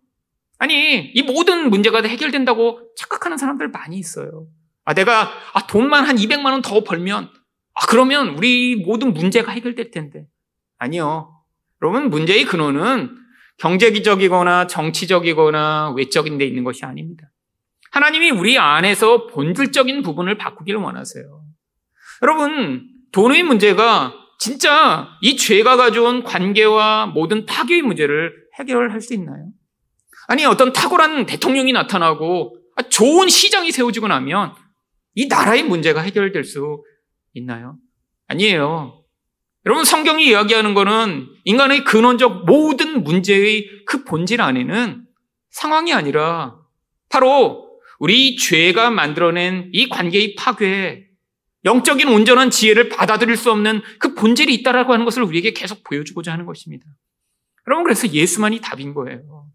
[0.58, 4.48] 아니 이 모든 문제가 해결된다고 착각하는 사람들 많이 있어요.
[4.84, 7.30] 아 내가 아, 돈만 한 200만 원 더 벌면
[7.74, 10.26] 아 그러면 우리 모든 문제가 해결될 텐데
[10.78, 11.32] 아니요.
[11.82, 13.16] 여러분 문제의 근원은
[13.58, 17.32] 경제적이거나 정치적이거나 외적인 데 있는 것이 아닙니다.
[17.92, 21.44] 하나님이 우리 안에서 본질적인 부분을 바꾸기를 원하세요.
[22.22, 29.50] 여러분, 돈의 문제가 진짜 이 죄가 가져온 관계와 모든 파괴의 문제를 해결할 수 있나요?
[30.26, 32.56] 아니, 어떤 탁월한 대통령이 나타나고
[32.88, 34.54] 좋은 시장이 세워지고 나면
[35.14, 36.82] 이 나라의 문제가 해결될 수
[37.34, 37.76] 있나요?
[38.28, 39.02] 아니에요.
[39.64, 45.06] 여러분, 성경이 이야기하는 것은 인간의 근원적 모든 문제의 그 본질 안에는
[45.50, 46.56] 상황이 아니라
[47.08, 51.06] 바로 우리 죄가 만들어낸 이 관계의 파괴,
[51.64, 56.44] 영적인 온전한 지혜를 받아들일 수 없는 그 본질이 있다라고 하는 것을 우리에게 계속 보여주고자 하는
[56.44, 56.84] 것입니다.
[57.68, 59.46] 여러분, 그래서 예수만이 답인 거예요.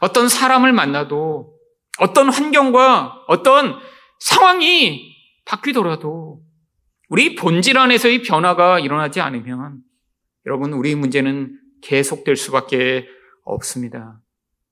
[0.00, 1.54] 어떤 사람을 만나도
[1.98, 3.78] 어떤 환경과 어떤
[4.18, 5.14] 상황이
[5.46, 6.42] 바뀌더라도
[7.10, 9.80] 우리 본질 안에서의 변화가 일어나지 않으면
[10.46, 13.06] 여러분, 우리 문제는 계속될 수밖에
[13.44, 14.20] 없습니다.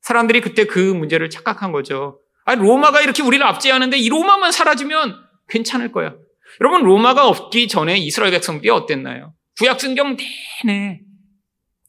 [0.03, 2.21] 사람들이 그때 그 문제를 착각한 거죠.
[2.45, 5.17] 아, 로마가 이렇게 우리를 압제하는데 이 로마만 사라지면
[5.49, 6.15] 괜찮을 거야.
[6.61, 9.35] 여러분, 로마가 없기 전에 이스라엘 백성들이 어땠나요?
[9.59, 10.17] 구약 성경
[10.65, 11.01] 내내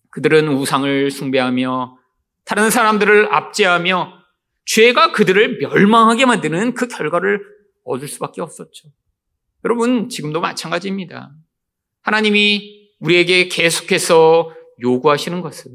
[0.10, 1.96] 그들은 우상을 숭배하며
[2.44, 4.14] 다른 사람들을 압제하며
[4.66, 7.40] 죄가 그들을 멸망하게 만드는 그 결과를
[7.86, 8.90] 얻을 수밖에 없었죠.
[9.66, 11.32] 여러분, 지금도 마찬가지입니다.
[12.02, 15.72] 하나님이 우리에게 계속해서 요구하시는 것은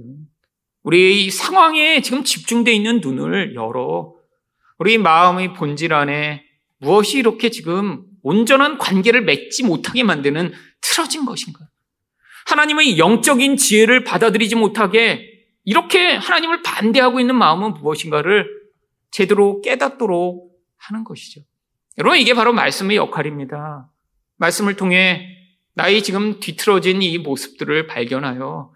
[0.83, 4.15] 우리의 상황에 지금 집중되어 있는 눈을 열어
[4.79, 6.45] 우리 마음의 본질 안에
[6.79, 11.61] 무엇이 이렇게 지금 온전한 관계를 맺지 못하게 만드는 틀어진 것인가?
[12.47, 15.31] 하나님의 영적인 지혜를 받아들이지 못하게
[15.65, 18.47] 이렇게 하나님을 반대하고 있는 마음은 무엇인가를
[19.11, 21.43] 제대로 깨닫도록 하는 것이죠.
[21.99, 23.91] 여러분, 이게 바로 말씀의 역할입니다.
[24.37, 25.29] 말씀을 통해
[25.75, 28.73] 나의 지금 뒤틀어진 이 모습들을 발견하여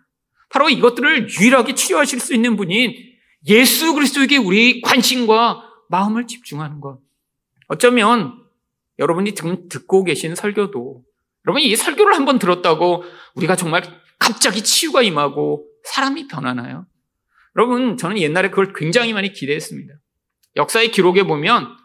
[0.50, 2.94] 바로 이것들을 유일하게 치유하실 수 있는 분인
[3.48, 7.00] 예수 그리스도에게 우리 관심과 마음을 집중하는 것.
[7.68, 8.42] 어쩌면
[8.98, 11.02] 여러분이 지금 듣고 계신 설교도
[11.46, 13.04] 여러분이 이 설교를 한번 들었다고
[13.34, 13.82] 우리가 정말
[14.18, 16.86] 갑자기 치유가 임하고 사람이 변하나요?
[17.56, 19.94] 여러분, 저는 옛날에 그걸 굉장히 많이 기대했습니다.
[20.56, 21.76] 역사의 기록에 보면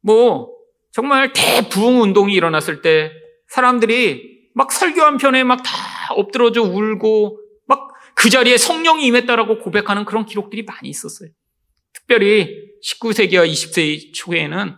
[0.00, 0.50] 뭐
[0.92, 3.12] 정말 대부흥 운동이 일어났을 때
[3.48, 5.72] 사람들이 막 설교 한 편에 막 다
[6.14, 11.30] 엎드러져 울고 막 그 자리에 성령이 임했다라고 고백하는 그런 기록들이 많이 있었어요.
[11.92, 14.76] 특별히 19세기와 20세기 초에는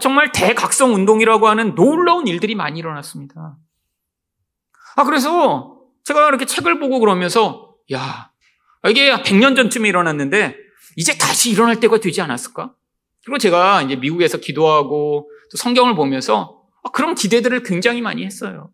[0.00, 3.56] 정말 대각성 운동이라고 하는 놀라운 일들이 많이 일어났습니다.
[4.96, 8.30] 아, 그래서 제가 이렇게 책을 보고 그러면서, 야,
[8.88, 10.56] 이게 100년 전쯤에 일어났는데,
[10.96, 12.74] 이제 다시 일어날 때가 되지 않았을까?
[13.30, 18.72] 그리고 제가 이제 미국에서 기도하고 또 성경을 보면서 아, 그런 기대들을 굉장히 많이 했어요.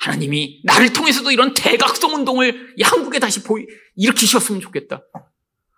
[0.00, 5.02] 하나님이 나를 통해서도 이런 대각성 운동을 한국에 다시 보이, 일으키셨으면 좋겠다.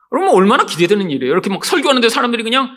[0.09, 1.31] 그러면 얼마나 기대되는 일이에요.
[1.31, 2.71] 이렇게 막 설교하는데 사람들이 그냥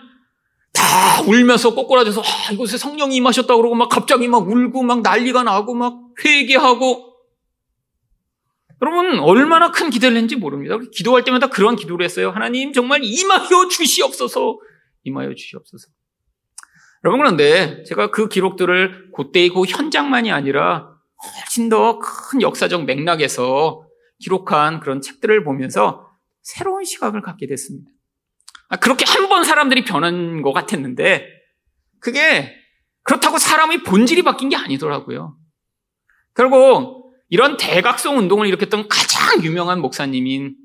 [0.73, 5.73] 다 울면서 꼬꾸라져서 아, 이곳에 성령이 임하셨다 그러고 막 갑자기 막 울고 막 난리가 나고
[5.73, 5.93] 막
[6.25, 7.04] 회개하고
[8.81, 10.77] 여러분 얼마나 큰 기대를 했는지 모릅니다.
[10.91, 12.31] 기도할 때마다 그런 기도를 했어요.
[12.31, 14.59] 하나님 정말 임하여 주시옵소서.
[15.03, 15.87] 임하여 주시옵소서.
[17.03, 20.89] 여러분 그런데 제가 그 기록들을 그때의 그 현장만이 아니라
[21.23, 23.85] 훨씬 더 큰 역사적 맥락에서
[24.19, 26.09] 기록한 그런 책들을 보면서
[26.41, 27.89] 새로운 시각을 갖게 됐습니다.
[28.69, 31.27] 아, 그렇게 한 번 사람들이 변한 것 같았는데
[31.99, 32.55] 그게
[33.03, 35.37] 그렇다고 사람의 본질이 바뀐 게 아니더라고요.
[36.35, 40.55] 결국 이런 대각성 운동을 일으켰던 가장 유명한 목사님인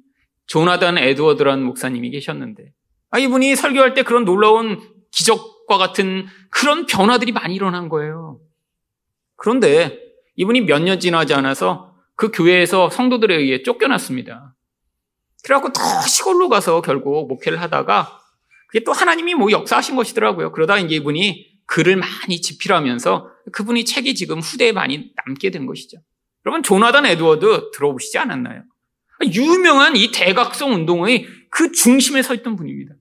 [0.46, 2.72] 조나단 에드워드라는 목사님이 계셨는데
[3.10, 8.40] 아, 이분이 설교할 때 그런 놀라운 기적과 같은 그런 변화들이 많이 일어난 거예요.
[9.36, 9.98] 그런데
[10.36, 14.54] 이분이 몇 년 지나지 않아서 그 교회에서 성도들에 의해 쫓겨났습니다.
[15.42, 18.20] 그래갖고 더 시골로 가서 결국 목회를 하다가
[18.68, 20.52] 그게 또 하나님이 뭐 역사하신 것이더라고요.
[20.52, 25.98] 그러다 이제 이분이 글을 많이 집필하면서 그분이 책이 지금 후대에 많이 남게 된 것이죠.
[26.46, 28.62] 여러분 조나단 에드워드 들어보시지 않았나요?
[29.34, 32.94] 유명한 이 대각성 운동의 그 중심에 서 있던 분입니다.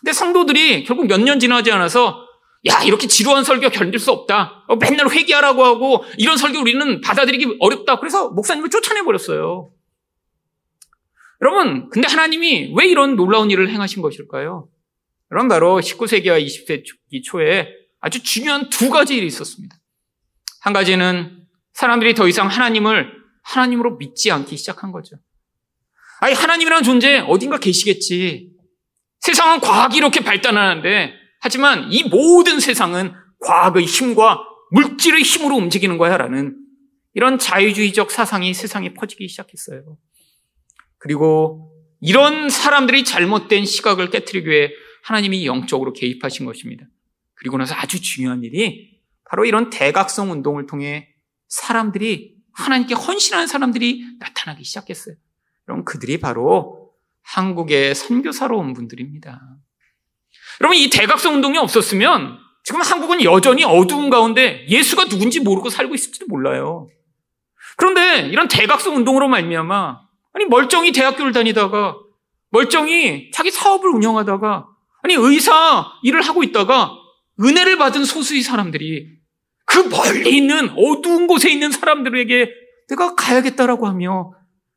[0.00, 2.24] 근데 성도들이 결국 몇 년 지나지 않아서
[2.66, 4.64] 야 이렇게 지루한 설교 견딜 수 없다.
[4.68, 7.98] 어, 맨날 회개하라고 하고 이런 설교 우리는 받아들이기 어렵다.
[7.98, 9.70] 그래서 목사님을 쫓아내 버렸어요.
[11.42, 14.68] 여러분, 근데 하나님이 왜 이런 놀라운 일을 행하신 것일까요?
[15.30, 17.68] 여러분, 바로 19세기와 20세기 초에
[18.00, 19.76] 아주 중요한 두 가지 일이 있었습니다.
[20.62, 21.43] 한 가지는
[21.74, 25.16] 사람들이 더 이상 하나님을 하나님으로 믿지 않기 시작한 거죠.
[26.20, 28.50] 아니, 하나님이라는 존재 어딘가 계시겠지.
[29.20, 36.56] 세상은 과학이 이렇게 발달하는데, 하지만 이 모든 세상은 과학의 힘과 물질의 힘으로 움직이는 거야, 라는
[37.12, 39.98] 이런 자유주의적 사상이 세상에 퍼지기 시작했어요.
[40.98, 44.70] 그리고 이런 사람들이 잘못된 시각을 깨뜨리기 위해
[45.02, 46.86] 하나님이 영적으로 개입하신 것입니다.
[47.34, 51.13] 그리고 나서 아주 중요한 일이 바로 이런 대각성 운동을 통해
[51.48, 55.16] 사람들이 하나님께 헌신하는 사람들이 나타나기 시작했어요.
[55.68, 59.40] 여러분 그들이 바로 한국의 선교사로 온 분들입니다.
[60.60, 66.26] 여러분 이 대각성 운동이 없었으면 지금 한국은 여전히 어두운 가운데 예수가 누군지 모르고 살고 있을지도
[66.28, 66.88] 몰라요.
[67.76, 70.00] 그런데 이런 대각성 운동으로 말미암아
[70.32, 71.96] 아니 멀쩡히 대학교를 다니다가
[72.50, 74.66] 멀쩡히 자기 사업을 운영하다가
[75.02, 76.92] 아니 의사 일을 하고 있다가
[77.40, 79.08] 은혜를 받은 소수의 사람들이
[79.74, 82.48] 그 멀리 있는 어두운 곳에 있는 사람들에게
[82.88, 84.32] 내가 가야겠다라고 하며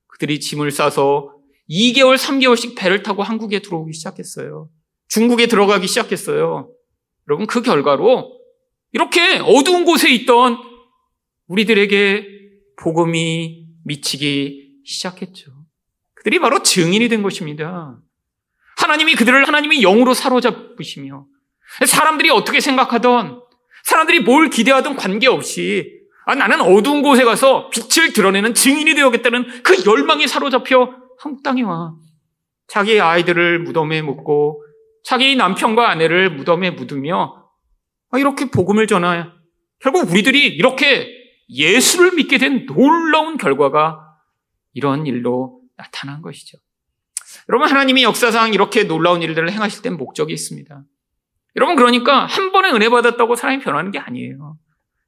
[0.07, 1.35] 그들이 짐을 싸서
[1.69, 4.69] 2개월, 3개월씩 배를 타고 한국에 들어오기 시작했어요.
[5.07, 6.71] 중국에 들어가기 시작했어요.
[7.29, 8.39] 여러분, 그 결과로
[8.91, 10.57] 이렇게 어두운 곳에 있던
[11.47, 12.25] 우리들에게
[12.79, 15.51] 복음이 미치기 시작했죠.
[16.15, 17.99] 그들이 바로 증인이 된 것입니다.
[18.77, 21.25] 하나님이 그들을 하나님의 영으로 사로잡으시며
[21.85, 23.46] 사람들이 어떻게 생각하던
[23.87, 30.27] 사람들이 뭘 기대하던 관계없이 아, 나는 어두운 곳에 가서 빛을 드러내는 증인이 되어야겠다는 그 열망에
[30.27, 31.95] 사로잡혀 한국 땅에 와.
[32.67, 34.61] 자기 아이들을 무덤에 묻고
[35.05, 37.49] 자기 남편과 아내를 무덤에 묻으며
[38.11, 39.31] 아, 이렇게 복음을 전하
[39.79, 41.07] 결국 우리들이 이렇게
[41.49, 44.01] 예수를 믿게 된 놀라운 결과가
[44.73, 46.57] 이런 일로 나타난 것이죠.
[47.47, 50.83] 여러분, 하나님이 역사상 이렇게 놀라운 일들을 행하실 땐 목적이 있습니다.
[51.57, 54.57] 여러분, 그러니까 한 번에 은혜 받았다고 사람이 변하는 게 아니에요.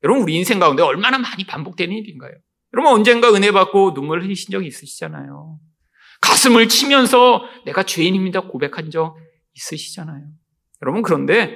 [0.03, 2.33] 여러분, 우리 인생 가운데 얼마나 많이 반복되는 일인가요?
[2.73, 5.59] 여러분, 언젠가 은혜 받고 눈물을 흘리신 적이 있으시잖아요.
[6.21, 9.15] 가슴을 치면서 내가 죄인입니다 고백한 적
[9.55, 10.25] 있으시잖아요.
[10.81, 11.55] 여러분, 그런데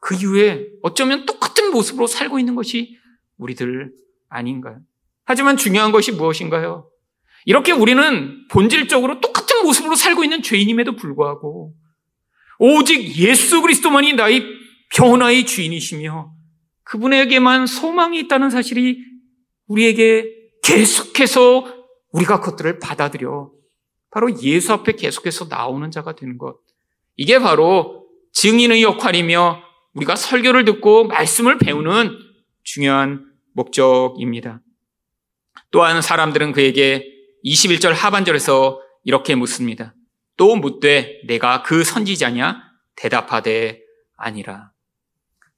[0.00, 2.96] 그 이후에 어쩌면 똑같은 모습으로 살고 있는 것이
[3.38, 3.92] 우리들
[4.28, 4.78] 아닌가요?
[5.24, 6.88] 하지만 중요한 것이 무엇인가요?
[7.44, 11.74] 이렇게 우리는 본질적으로 똑같은 모습으로 살고 있는 죄인임에도 불구하고
[12.62, 14.44] 오직 예수 그리스도만이 나의
[14.94, 16.30] 변화의 주인이시며
[16.84, 18.98] 그분에게만 소망이 있다는 사실이
[19.66, 20.26] 우리에게
[20.62, 21.64] 계속해서
[22.12, 23.50] 우리가 그것들을 받아들여
[24.10, 26.58] 바로 예수 앞에 계속해서 나오는 자가 되는 것.
[27.16, 29.62] 이게 바로 증인의 역할이며
[29.94, 32.18] 우리가 설교를 듣고 말씀을 배우는
[32.62, 34.60] 중요한 목적입니다.
[35.70, 37.06] 또한 사람들은 그에게
[37.42, 39.94] 21절 하반절에서 이렇게 묻습니다.
[40.40, 42.62] 또 묻되 내가 그 선지자냐?
[42.96, 43.82] 대답하되
[44.16, 44.72] 아니라.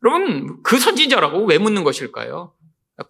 [0.05, 2.53] 여러분, 그 선지자라고 왜 묻는 것일까요?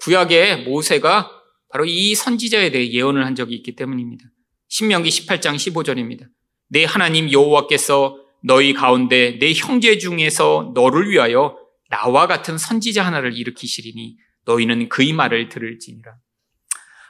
[0.01, 1.31] 구약의 모세가
[1.71, 4.23] 바로 이 선지자에 대해 예언을 한 적이 있기 때문입니다.
[4.69, 6.27] 신명기 18장 15절입니다.
[6.69, 11.57] 내 하나님 여호와께서 너희 가운데 내 형제 중에서 너를 위하여
[11.89, 16.17] 나와 같은 선지자 하나를 일으키시리니 너희는 그의 말을 들을지니라.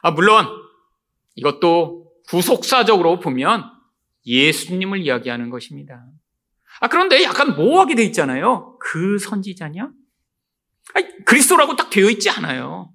[0.02, 0.46] 아, 물론
[1.34, 3.71] 이것도 구속사적으로 보면
[4.26, 6.04] 예수님을 이야기하는 것입니다.
[6.80, 8.76] 아, 그런데 약간 모호하게 돼 있잖아요.
[8.80, 9.90] 그 선지자냐?
[10.94, 12.92] 아니, 그리스도라고 딱 되어 있지 않아요.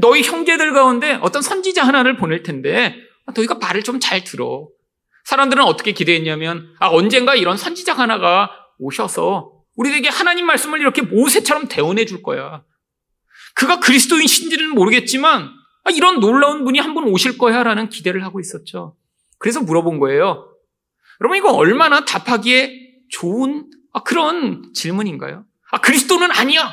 [0.00, 2.96] 너희 형제들 가운데 어떤 선지자 하나를 보낼 텐데
[3.36, 4.68] 너희가 말을 좀 잘 들어.
[5.24, 12.04] 사람들은 어떻게 기대했냐면 아 언젠가 이런 선지자 하나가 오셔서 우리에게 하나님 말씀을 이렇게 모세처럼 대원해
[12.06, 12.64] 줄 거야.
[13.54, 15.50] 그가 그리스도인신지는 모르겠지만
[15.84, 18.96] 아, 이런 놀라운 분이 한 분 오실 거야 라는 기대를 하고 있었죠.
[19.38, 20.49] 그래서 물어본 거예요.
[21.20, 25.44] 여러분 이거 얼마나 답하기에 좋은 아, 그런 질문인가요?
[25.72, 26.70] 아 그리스도는 아니야.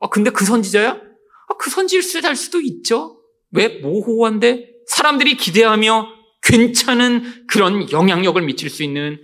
[0.00, 0.90] 아 근데 그 선지자야?
[0.90, 3.20] 아, 그 선지일 수도 있죠.
[3.52, 6.08] 왜 모호한데 사람들이 기대하며
[6.42, 9.18] 괜찮은 그런 영향력을 미칠 수 있는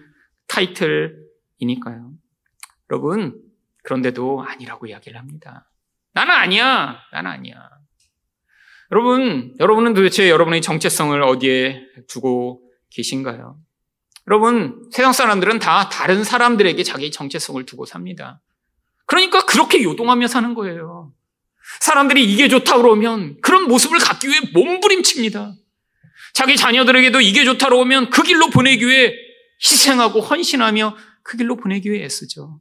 [0.46, 2.12] 타이틀이니까요.
[2.90, 3.42] 여러분,
[3.82, 5.70] 그런데도 아니라고 이야기를 합니다.
[6.12, 6.98] 나는 아니야.
[7.12, 7.68] 나는 아니야.
[8.92, 13.58] 여러분, 여러분은 도대체 여러분의 정체성을 어디에 두고 계신가요?
[14.28, 18.42] 여러분, 세상 사람들은 다 다른 사람들에게 자기 정체성을 두고 삽니다.
[19.06, 21.14] 그러니까 그렇게 요동하며 사는 거예요.
[21.80, 25.54] 사람들이 이게 좋다 그러면 그런 모습을 갖기 위해 몸부림칩니다.
[26.34, 29.14] 자기 자녀들에게도 이게 좋다 그러면 그 길로 보내기 위해
[29.62, 32.60] 희생하고 헌신하며 그 길로 보내기 위해 애쓰죠.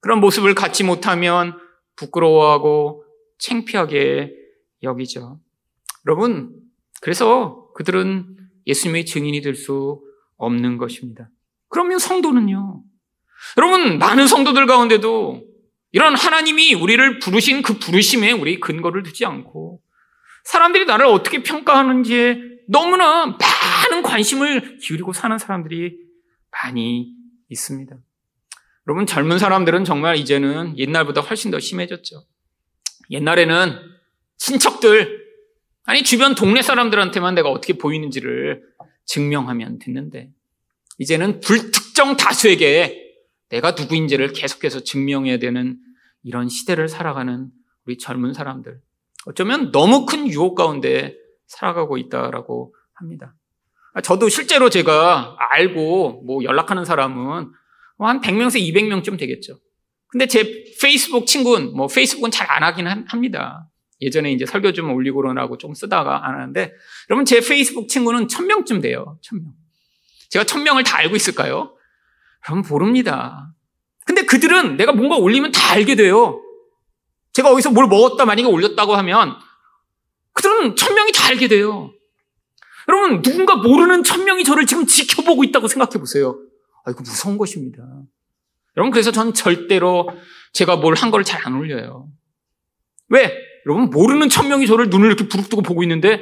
[0.00, 1.58] 그런 모습을 갖지 못하면
[1.96, 3.02] 부끄러워하고
[3.38, 4.34] 창피하게
[4.82, 5.40] 여기죠.
[6.06, 6.54] 여러분,
[7.00, 10.06] 그래서 그들은 예수님의 증인이 될 수
[10.38, 11.28] 없는 것입니다.
[11.68, 12.82] 그러면 성도는요?
[13.58, 15.44] 여러분, 많은 성도들 가운데도
[15.92, 19.80] 이런 하나님이 우리를 부르신 그 부르심에 우리 근거를 두지 않고
[20.44, 25.98] 사람들이 나를 어떻게 평가하는지에 너무나 많은 관심을 기울이고 사는 사람들이
[26.50, 27.12] 많이
[27.48, 27.96] 있습니다.
[28.86, 32.24] 여러분, 젊은 사람들은 정말 이제는 옛날보다 훨씬 더 심해졌죠.
[33.10, 33.78] 옛날에는
[34.38, 35.26] 친척들,
[35.84, 38.62] 아니, 주변 동네 사람들한테만 내가 어떻게 보이는지를
[39.08, 40.30] 증명하면 됐는데,
[40.98, 43.04] 이제는 불특정 다수에게
[43.48, 45.78] 내가 누구인지를 계속해서 증명해야 되는
[46.22, 47.48] 이런 시대를 살아가는
[47.86, 48.80] 우리 젊은 사람들.
[49.26, 51.16] 어쩌면 너무 큰 유혹 가운데
[51.46, 53.34] 살아가고 있다라고 합니다.
[53.94, 57.50] 아, 저도 실제로 제가 알고 뭐 연락하는 사람은
[57.98, 59.58] 한 100명에서 200명쯤 되겠죠.
[60.08, 63.68] 근데 제 페이스북 친구는 뭐 페이스북은 잘 안 하긴 합니다.
[64.00, 66.72] 예전에 이제 설교 좀 올리고 그러라고 좀 쓰다가 안 하는데
[67.10, 69.18] 여러분 제 페이스북 친구는 1000명쯤 돼요.
[69.24, 69.52] 1000명.
[70.30, 71.74] 제가 1000명을 다 알고 있을까요?
[72.48, 73.52] 여러분 모릅니다.
[74.06, 76.40] 근데 그들은 내가 뭔가 올리면 다 알게 돼요.
[77.32, 79.36] 제가 어디서 뭘 먹었다 만약에 올렸다고 하면
[80.32, 81.92] 그들은 천명이 다 알게 돼요.
[82.88, 86.38] 여러분 누군가 모르는 천명이 저를 지금 지켜보고 있다고 생각해 보세요.
[86.84, 87.82] 아 이거 무서운 것입니다.
[88.76, 90.08] 여러분 그래서 전 절대로
[90.52, 92.08] 제가 뭘 한 걸 잘 안 올려요.
[93.08, 93.47] 왜?
[93.66, 96.20] 여러분 모르는 천 명이 저를 눈을 이렇게 부릅뜨고 보고 있는데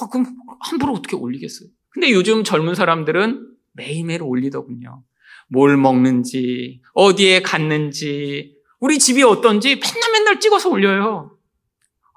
[0.00, 0.26] 아, 그럼
[0.60, 1.68] 함부로 어떻게 올리겠어요?
[1.90, 5.02] 근데 요즘 젊은 사람들은 매일매일 올리더군요.
[5.48, 11.36] 뭘 먹는지, 어디에 갔는지, 우리 집이 어떤지 맨날 맨날 찍어서 올려요.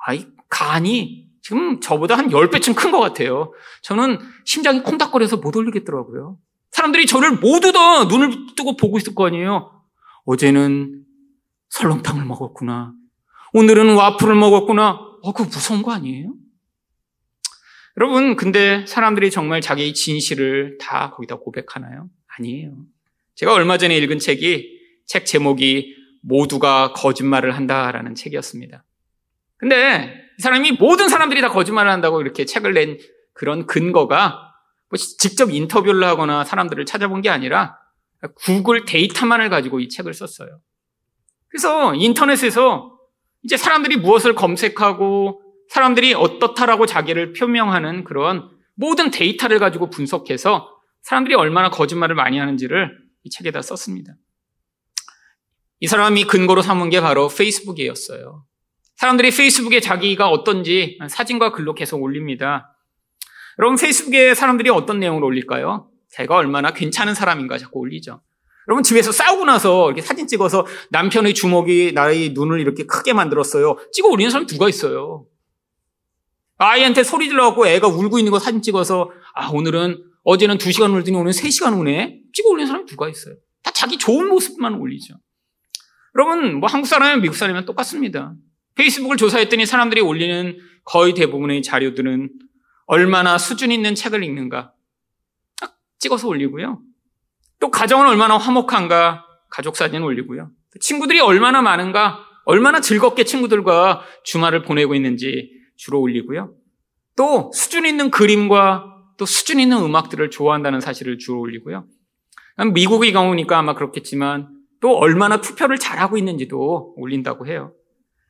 [0.06, 3.54] 아이, 간이 지금 저보다 한 10배쯤 큰 것 같아요.
[3.82, 6.38] 저는 심장이 콩닥거려서 못 올리겠더라고요.
[6.72, 9.82] 사람들이 저를 모두 다 눈을 뜨고 보고 있을 거 아니에요.
[10.26, 11.04] 어제는
[11.70, 12.94] 설렁탕을 먹었구나.
[13.54, 14.90] 오늘은 와플을 먹었구나.
[15.22, 16.34] 어, 그거 무서운 거 아니에요?
[17.98, 22.10] 여러분, 근데 사람들이 정말 자기의 진실을 다 거기다 고백하나요?
[22.40, 22.76] 아니에요.
[23.36, 28.84] 제가 얼마 전에 읽은 책이 책 제목이 모두가 거짓말을 한다라는 책이었습니다.
[29.58, 32.98] 근데 이 사람이 모든 사람들이 다 거짓말을 한다고 이렇게 책을 낸
[33.34, 34.52] 그런 근거가
[34.90, 37.78] 뭐 직접 인터뷰를 하거나 사람들을 찾아본 게 아니라
[38.36, 40.60] 구글 데이터만을 가지고 이 책을 썼어요.
[41.50, 42.93] 그래서 인터넷에서
[43.44, 50.70] 이제 사람들이 무엇을 검색하고 사람들이 어떻다라고 자기를 표명하는 그런 모든 데이터를 가지고 분석해서
[51.02, 54.14] 사람들이 얼마나 거짓말을 많이 하는지를 이 책에다 썼습니다.
[55.80, 58.46] 이 사람이 근거로 삼은 게 바로 페이스북이었어요.
[58.96, 62.78] 사람들이 페이스북에 자기가 어떤지 사진과 글로 계속 올립니다.
[63.60, 65.90] 여러분, 페이스북에 사람들이 어떤 내용을 올릴까요?
[66.10, 68.22] 제가 얼마나 괜찮은 사람인가 자꾸 올리죠.
[68.68, 73.78] 여러분, 집에서 싸우고 나서 이렇게 사진 찍어서 남편의 주먹이 나의 눈을 이렇게 크게 만들었어요.
[73.92, 75.26] 찍어 올리는 사람 누가 있어요?
[76.58, 81.32] 아이한테 소리 질러갖고 애가 울고 있는 거 사진 찍어서, 아, 오늘은 어제는 2시간 울더니 오늘
[81.32, 82.22] 3시간 우네?
[82.34, 83.36] 찍어 올리는 사람이 누가 있어요?
[83.64, 85.16] 다 자기 좋은 모습만 올리죠.
[86.16, 88.34] 여러분, 뭐 한국 사람이면 미국 사람이면 똑같습니다.
[88.76, 92.30] 페이스북을 조사했더니 사람들이 올리는 거의 대부분의 자료들은
[92.86, 94.74] 얼마나 수준 있는 책을 읽는가
[95.60, 96.82] 딱 찍어서 올리고요.
[97.64, 100.50] 또 가정은 얼마나 화목한가 가족 사진 올리고요.
[100.82, 106.54] 친구들이 얼마나 많은가 얼마나 즐겁게 친구들과 주말을 보내고 있는지 주로 올리고요.
[107.16, 108.84] 또 수준 있는 그림과
[109.18, 111.86] 또 수준 있는 음악들을 좋아한다는 사실을 주로 올리고요.
[112.74, 114.50] 미국의 경우니까 아마 그렇겠지만
[114.82, 117.72] 또 얼마나 투표를 잘하고 있는지도 올린다고 해요.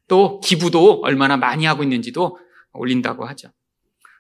[0.07, 2.38] 또 기부도 얼마나 많이 하고 있는지도
[2.73, 3.49] 올린다고 하죠.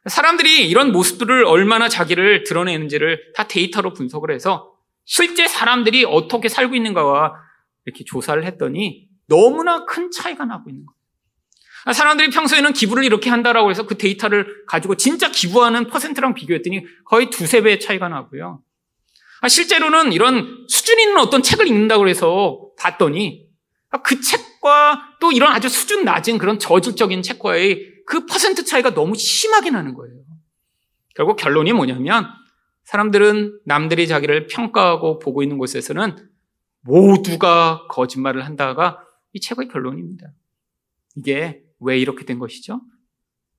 [0.07, 4.72] 사람들이 이런 모습들을 얼마나 자기를 드러내는지를 다 데이터로 분석을 해서
[5.05, 7.33] 실제 사람들이 어떻게 살고 있는가와
[7.85, 11.93] 이렇게 조사를 했더니 너무나 큰 차이가 나고 있는 거예요.
[11.93, 17.61] 사람들이 평소에는 기부를 이렇게 한다라고 해서 그 데이터를 가지고 진짜 기부하는 퍼센트랑 비교했더니 거의 두세
[17.61, 18.61] 배의 차이가 나고요.
[19.49, 23.45] 실제로는 이런 수준 있는 어떤 책을 읽는다고 해서 봤더니
[24.03, 29.69] 그 책과 또 이런 아주 수준 낮은 그런 저질적인 책과의 그 퍼센트 차이가 너무 심하게
[29.69, 30.15] 나는 거예요.
[31.15, 32.29] 결국 결론이 뭐냐면
[32.85, 36.29] 사람들은 남들이 자기를 평가하고 보고 있는 곳에서는
[36.81, 38.99] 모두가 거짓말을 한다가
[39.31, 40.27] 이 책의 결론입니다.
[41.15, 42.81] 이게 왜 이렇게 된 것이죠?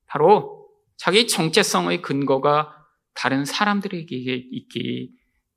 [0.05, 0.67] 바로
[0.97, 2.71] 자기 정체성의 근거가
[3.13, 4.15] 다른 사람들에게
[4.51, 5.11] 있기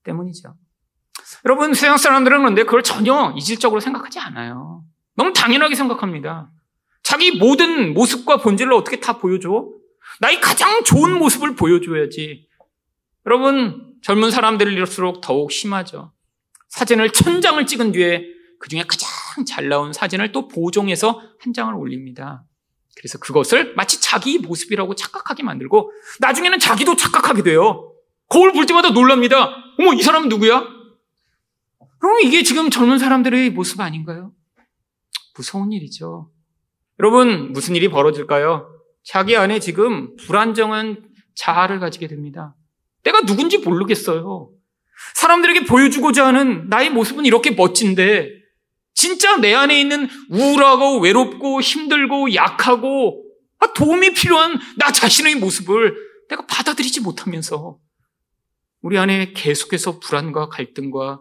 [0.04, 0.54] 때문이죠.
[1.44, 4.84] 여러분, 세상 사람들은 그런데 그걸 전혀 이질적으로 생각하지 않아요.
[5.14, 6.50] 너무 당연하게 생각합니다.
[7.02, 9.68] 자기 모든 모습과 본질을 어떻게 다 보여줘?
[10.20, 12.47] 나의 가장 좋은 모습을 보여줘야지.
[13.26, 16.12] 여러분, 젊은 사람들일수록 더욱 심하죠.
[16.68, 18.24] 사진을 천 장을 찍은 뒤에
[18.58, 19.08] 그 중에 가장
[19.46, 22.44] 잘 나온 사진을 또 보정해서 한 장을 올립니다.
[22.96, 27.92] 그래서 그것을 마치 자기 모습이라고 착각하게 만들고 나중에는 자기도 착각하게 돼요.
[28.28, 29.54] 거울 볼 때마다 놀랍니다.
[29.78, 30.66] 어머, 이 사람은 누구야?
[31.98, 34.32] 그럼 이게 지금 젊은 사람들의 모습 아닌가요?
[35.36, 36.30] 무서운 일이죠.
[36.98, 38.68] 여러분, 무슨 일이 벌어질까요?
[39.04, 42.56] 자기 안에 지금 불안정한 자아를 가지게 됩니다.
[43.04, 44.50] 내가 누군지 모르겠어요.
[45.14, 48.38] 사람들에게 보여주고자 하는 나의 모습은 이렇게 멋진데,
[48.94, 53.24] 진짜 내 안에 있는 우울하고 외롭고 힘들고 약하고
[53.60, 55.94] 아, 도움이 필요한 나 자신의 모습을
[56.28, 57.78] 내가 받아들이지 못하면서
[58.80, 61.20] 우리 안에 계속해서 불안과 갈등과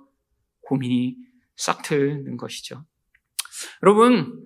[0.62, 1.16] 고민이
[1.56, 2.86] 싹 트는 것이죠.
[3.84, 4.44] 여러분,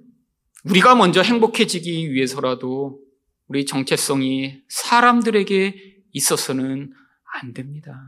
[0.66, 3.00] 우리가 먼저 행복해지기 위해서라도
[3.48, 6.94] 우리 정체성이 사람들에게 있어서는
[7.34, 8.06] 안 됩니다.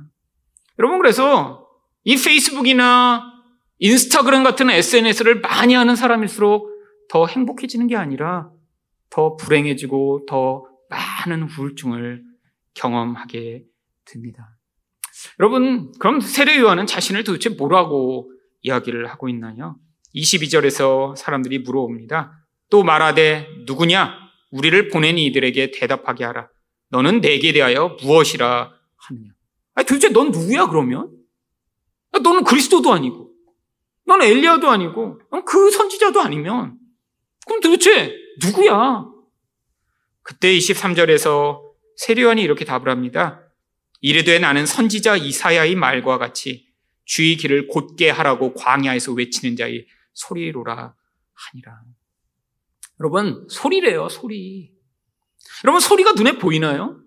[0.80, 1.67] 여러분, 그래서
[2.03, 3.32] 이 페이스북이나
[3.80, 6.69] 인스타그램 같은 SNS를 많이 하는 사람일수록
[7.09, 8.49] 더 행복해지는 게 아니라
[9.09, 12.24] 더 불행해지고 더 많은 우울증을
[12.74, 13.63] 경험하게
[14.05, 14.57] 됩니다.
[15.39, 19.78] 여러분, 그럼 세례 요한은 자신을 도대체 뭐라고 이야기를 하고 있나요?
[20.15, 22.32] 22절에서 사람들이 물어봅니다.
[22.69, 24.13] 또 말하되 누구냐?
[24.51, 26.49] 우리를 보낸 이들에게 대답하게 하라.
[26.89, 28.71] 너는 내게 대하여 무엇이라
[29.08, 29.30] 하느냐?
[29.76, 31.12] 아니, 도대체 넌 누구야, 그러면?
[32.12, 33.34] 너는 그리스도도 아니고,
[34.06, 36.78] 넌 엘리야도 아니고, 그 선지자도 아니면,
[37.45, 39.06] 그럼 도대체 누구야?
[40.22, 41.62] 그때 23절에서
[41.97, 43.41] 세례요한이 이렇게 답을 합니다.
[43.99, 46.68] 이르되 나는 선지자 이사야의 말과 같이
[47.06, 50.95] 주의 길을 곧게 하라고 광야에서 외치는 자의 소리로라
[51.34, 51.82] 하니라.
[52.99, 54.72] 여러분, 소리래요, 소리.
[55.64, 57.03] 여러분, 소리가 눈에 보이나요?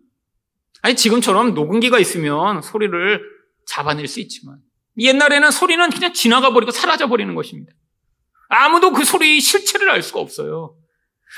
[0.82, 3.22] 아니, 지금처럼 녹음기가 있으면 소리를
[3.66, 4.58] 잡아낼 수 있지만,
[4.98, 7.72] 옛날에는 소리는 그냥 지나가 버리고 사라져 버리는 것입니다.
[8.48, 10.76] 아무도 그 소리의 실체를 알 수가 없어요.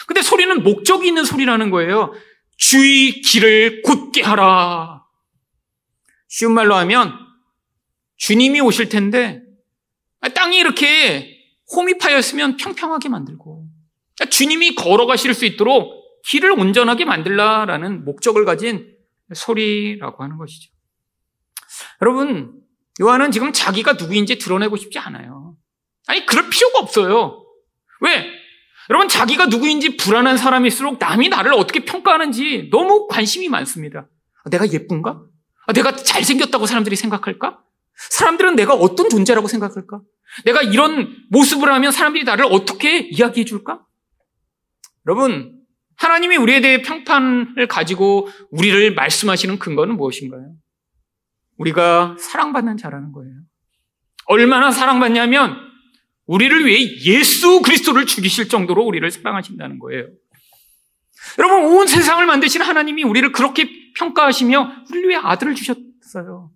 [0.06, 2.12] 근데 소리는 목적이 있는 소리라는 거예요.
[2.56, 5.02] 주의 길을 굳게 하라.
[6.28, 7.14] 쉬운 말로 하면
[8.16, 9.42] 주님이 오실 텐데
[10.34, 11.36] 땅이 이렇게
[11.74, 13.66] 홈이 파였으면 평평하게 만들고
[14.30, 15.94] 주님이 걸어가실 수 있도록
[16.26, 18.94] 길을 온전하게 만들라라는 목적을 가진
[19.34, 20.70] 소리라고 하는 것이죠.
[22.02, 22.54] 여러분,
[23.00, 25.56] 요한은 지금 자기가 누구인지 드러내고 싶지 않아요.
[26.06, 27.44] 아니, 그럴 필요가 없어요.
[28.00, 28.26] 왜?
[28.90, 34.08] 여러분, 자기가 누구인지 불안한 사람일수록 남이 나를 어떻게 평가하는지 너무 관심이 많습니다.
[34.50, 35.22] 내가 예쁜가?
[35.74, 37.60] 내가 잘생겼다고 사람들이 생각할까?
[38.10, 40.00] 사람들은 내가 어떤 존재라고 생각할까?
[40.44, 43.84] 내가 이런 모습을 하면 사람들이 나를 어떻게 이야기해 줄까?
[45.06, 45.57] 여러분,
[45.98, 50.52] 하나님이 우리에 대해 평판을 가지고 우리를 말씀하시는 근거는 무엇인가요?
[51.58, 53.32] 우리가 사랑받는 자라는 거예요.
[54.26, 55.56] 얼마나 사랑받냐면
[56.26, 60.06] 우리를 위해 예수 그리스도를 죽이실 정도로 우리를 사랑하신다는 거예요.
[61.38, 66.50] 여러분, 온 세상을 만드신 하나님이 우리를 그렇게 평가하시며 우리를 위해 아들을 주셨어요.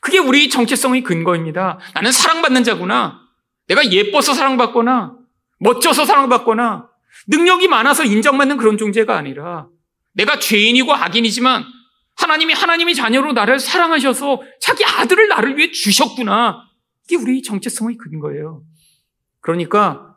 [0.00, 1.78] 그게 우리 정체성의 근거입니다.
[1.94, 3.20] 나는 사랑받는 자구나.
[3.68, 5.16] 내가 예뻐서 사랑받거나,
[5.60, 6.88] 멋져서 사랑받거나,
[7.28, 9.68] 능력이 많아서 인정받는 그런 존재가 아니라
[10.14, 11.64] 내가 죄인이고 악인이지만
[12.16, 16.62] 하나님이 하나님의 자녀로 나를 사랑하셔서 자기 아들을 나를 위해 주셨구나.
[17.04, 18.62] 이게 우리 정체성의 근거예요.
[19.40, 20.14] 그러니까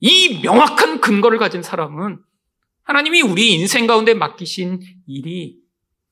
[0.00, 2.18] 이 명확한 근거를 가진 사람은
[2.84, 5.56] 하나님이 우리 인생 가운데 맡기신 일이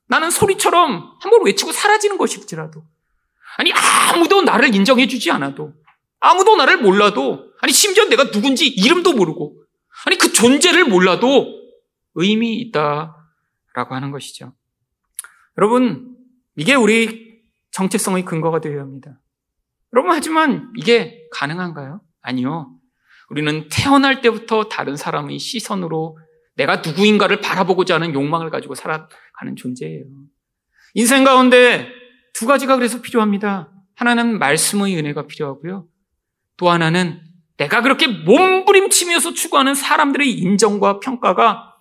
[0.07, 2.83] 나는 소리처럼 한 번 외치고 사라지는 것일지라도
[3.57, 5.73] 아니 아무도 나를 인정해 주지 않아도
[6.19, 9.60] 아무도 나를 몰라도 아니 심지어 내가 누군지 이름도 모르고
[10.05, 11.61] 아니 그 존재를 몰라도
[12.15, 13.15] 의미 있다라고
[13.95, 14.53] 하는 것이죠.
[15.57, 16.15] 여러분
[16.55, 17.41] 이게 우리
[17.71, 19.19] 정체성의 근거가 되어야 합니다.
[19.93, 22.01] 여러분 하지만 이게 가능한가요?
[22.21, 22.75] 아니요.
[23.29, 26.17] 우리는 태어날 때부터 다른 사람의 시선으로
[26.55, 30.05] 내가 누구인가를 바라보고자 하는 욕망을 가지고 살아가는 존재예요.
[30.93, 31.89] 인생 가운데
[32.33, 33.71] 두 가지가 그래서 필요합니다.
[33.95, 35.87] 하나는 말씀의 은혜가 필요하고요.
[36.57, 37.21] 또 하나는
[37.61, 41.75] 내가 그렇게 몸부림치면서 추구하는 사람들의 인정과 평가가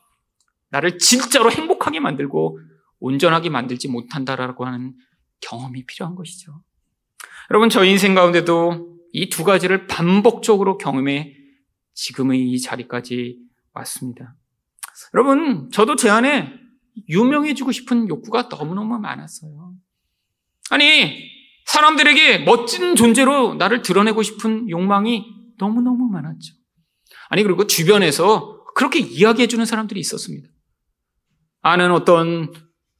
[0.68, 2.60] 나를 진짜로 행복하게 만들고
[2.98, 4.94] 온전하게 만들지 못한다라고 하는
[5.40, 6.62] 경험이 필요한 것이죠.
[7.50, 11.34] 여러분, 저 인생 가운데도 이 두 가지를 반복적으로 경험해
[11.94, 13.38] 지금의 이 자리까지
[13.72, 14.36] 왔습니다.
[15.14, 16.52] 여러분, 저도 제 안에
[17.08, 19.72] 유명해지고 싶은 욕구가 너무너무 많았어요.
[20.68, 21.30] 아니,
[21.64, 26.54] 사람들에게 멋진 존재로 나를 드러내고 싶은 욕망이 너무너무 많았죠.
[27.28, 30.48] 아니, 그리고 주변에서 그렇게 이야기해 주는 사람들이 있었습니다.
[31.62, 32.52] 아는 어떤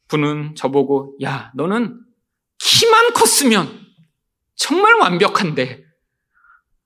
[0.09, 2.01] 분은 저보고, 야, 너는
[2.59, 3.69] 키만 컸으면
[4.55, 5.85] 정말 완벽한데.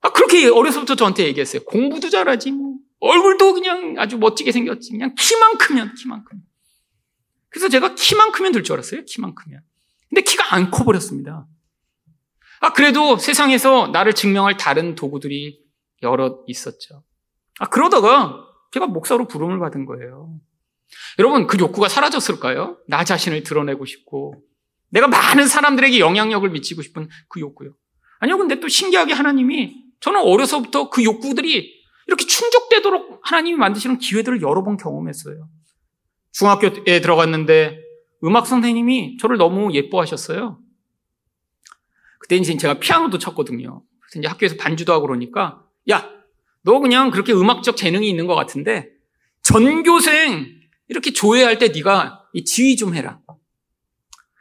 [0.01, 1.63] 아, 그렇게 어려서부터 저한테 얘기했어요.
[1.65, 2.75] 공부도 잘하지, 뭐.
[2.99, 4.91] 얼굴도 그냥 아주 멋지게 생겼지.
[4.91, 6.43] 그냥 키만 크면, 키만 크면.
[7.49, 9.03] 그래서 제가 키만 크면 될 줄 알았어요.
[9.05, 9.61] 키만 크면.
[10.09, 11.47] 근데 키가 안 커버렸습니다.
[12.61, 15.64] 아, 그래도 세상에서 나를 증명할 다른 도구들이
[16.03, 17.03] 여러 있었죠.
[17.59, 20.39] 아, 그러다가 제가 목사로 부름을 받은 거예요.
[21.19, 22.77] 여러분, 그 욕구가 사라졌을까요?
[22.87, 24.43] 나 자신을 드러내고 싶고,
[24.89, 27.75] 내가 많은 사람들에게 영향력을 미치고 싶은 그 욕구요.
[28.19, 31.73] 아니요, 근데 또 신기하게 하나님이 저는 어려서부터 그 욕구들이
[32.07, 35.49] 이렇게 충족되도록 하나님이 만드시는 기회들을 여러 번 경험했어요.
[36.31, 37.79] 중학교에 들어갔는데
[38.23, 40.59] 음악 선생님이 저를 너무 예뻐하셨어요.
[42.19, 43.83] 그때 이제 제가 피아노도 쳤거든요.
[44.01, 46.09] 그래서 이제 학교에서 반주도 하고 그러니까 야,
[46.63, 48.89] 너 그냥 그렇게 음악적 재능이 있는 것 같은데
[49.41, 50.47] 전교생
[50.87, 53.19] 이렇게 조회할 때 네가 지휘 좀 해라.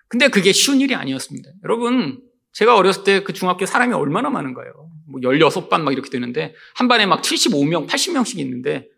[0.09, 1.51] 근데 그게 쉬운 일이 아니었습니다.
[1.65, 2.21] 여러분,
[2.53, 4.73] 제가 어렸을 때 그 중학교 사람이 얼마나 많은가요?
[5.09, 8.89] 뭐 16반 막 이렇게 되는데, 한 반에 막 75명, 80명씩 있는데,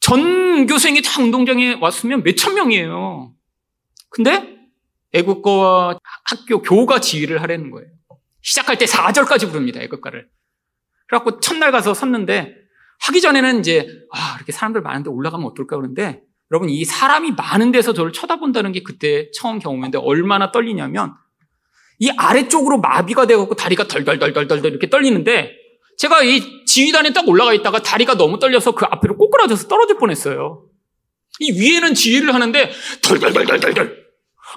[0.00, 3.34] 전 교생이 다 운동장에 왔으면 몇천 명이에요.
[4.08, 4.56] 근데
[5.12, 7.90] 애국가와 학교 교가 지휘를 하라는 거예요.
[8.40, 10.28] 시작할 때 4절까지 부릅니다, 애국가를.
[11.10, 12.54] 그래갖고 첫날 가서 섰는데,
[13.00, 17.92] 하기 전에는 이제, 아, 이렇게 사람들 많은데 올라가면 어떨까 그러는데, 여러분, 이 사람이 많은 데서
[17.92, 21.14] 저를 쳐다본다는 게 그때 처음 경험인데, 얼마나 떨리냐면,
[21.98, 25.52] 이 아래쪽으로 마비가 돼갖고 다리가 덜덜덜덜덜 이렇게 떨리는데,
[25.98, 30.64] 제가 이 지휘단에 딱 올라가 있다가 다리가 너무 떨려서 그 앞으로 꼬꾸라져서 떨어질 뻔했어요.
[31.40, 32.70] 이 위에는 지휘를 하는데,
[33.02, 34.00] 덜덜덜덜덜덜.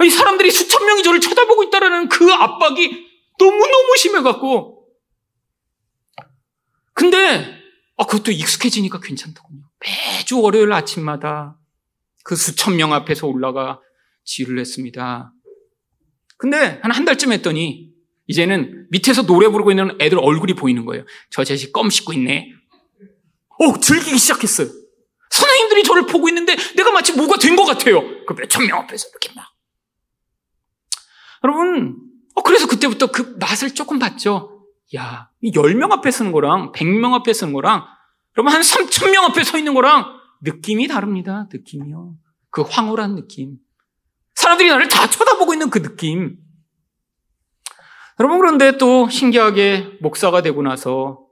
[0.05, 3.07] 이 사람들이 수천 명이 저를 쳐다보고 있다라는 그 압박이
[3.39, 4.82] 너무너무 심해갖고.
[6.93, 7.59] 근데,
[7.97, 9.61] 아, 그것도 익숙해지니까 괜찮더군요.
[9.79, 11.57] 매주 월요일 아침마다
[12.23, 13.79] 그 수천 명 앞에서 올라가
[14.23, 15.33] 지휘를 했습니다.
[16.37, 17.91] 근데 한 한 달쯤 했더니
[18.27, 21.05] 이제는 밑에서 노래 부르고 있는 애들 얼굴이 보이는 거예요.
[21.29, 22.51] 저 자식 껌 씹고 있네.
[23.59, 24.67] 어, 즐기기 시작했어요.
[25.29, 28.01] 선생님들이 저를 보고 있는데 내가 마치 뭐가 된 것 같아요.
[28.25, 29.45] 그 몇천 명 앞에서 이렇게 막.
[31.43, 31.97] 여러분,
[32.35, 34.52] 어, 그래서 그때부터 그 맛을 조금 봤죠.
[34.95, 37.85] 야, 이 10명 앞에 서는 거랑 100명 앞에 서는 거랑
[38.37, 40.05] 여러분 한 3천명 앞에 서 있는 거랑
[40.41, 41.47] 느낌이 다릅니다.
[41.51, 42.15] 느낌이요.
[42.49, 43.57] 그 황홀한 느낌.
[44.35, 46.37] 사람들이 나를 다 쳐다보고 있는 그 느낌.
[48.19, 51.25] 여러분 그런데 또 신기하게 목사가 되고 나서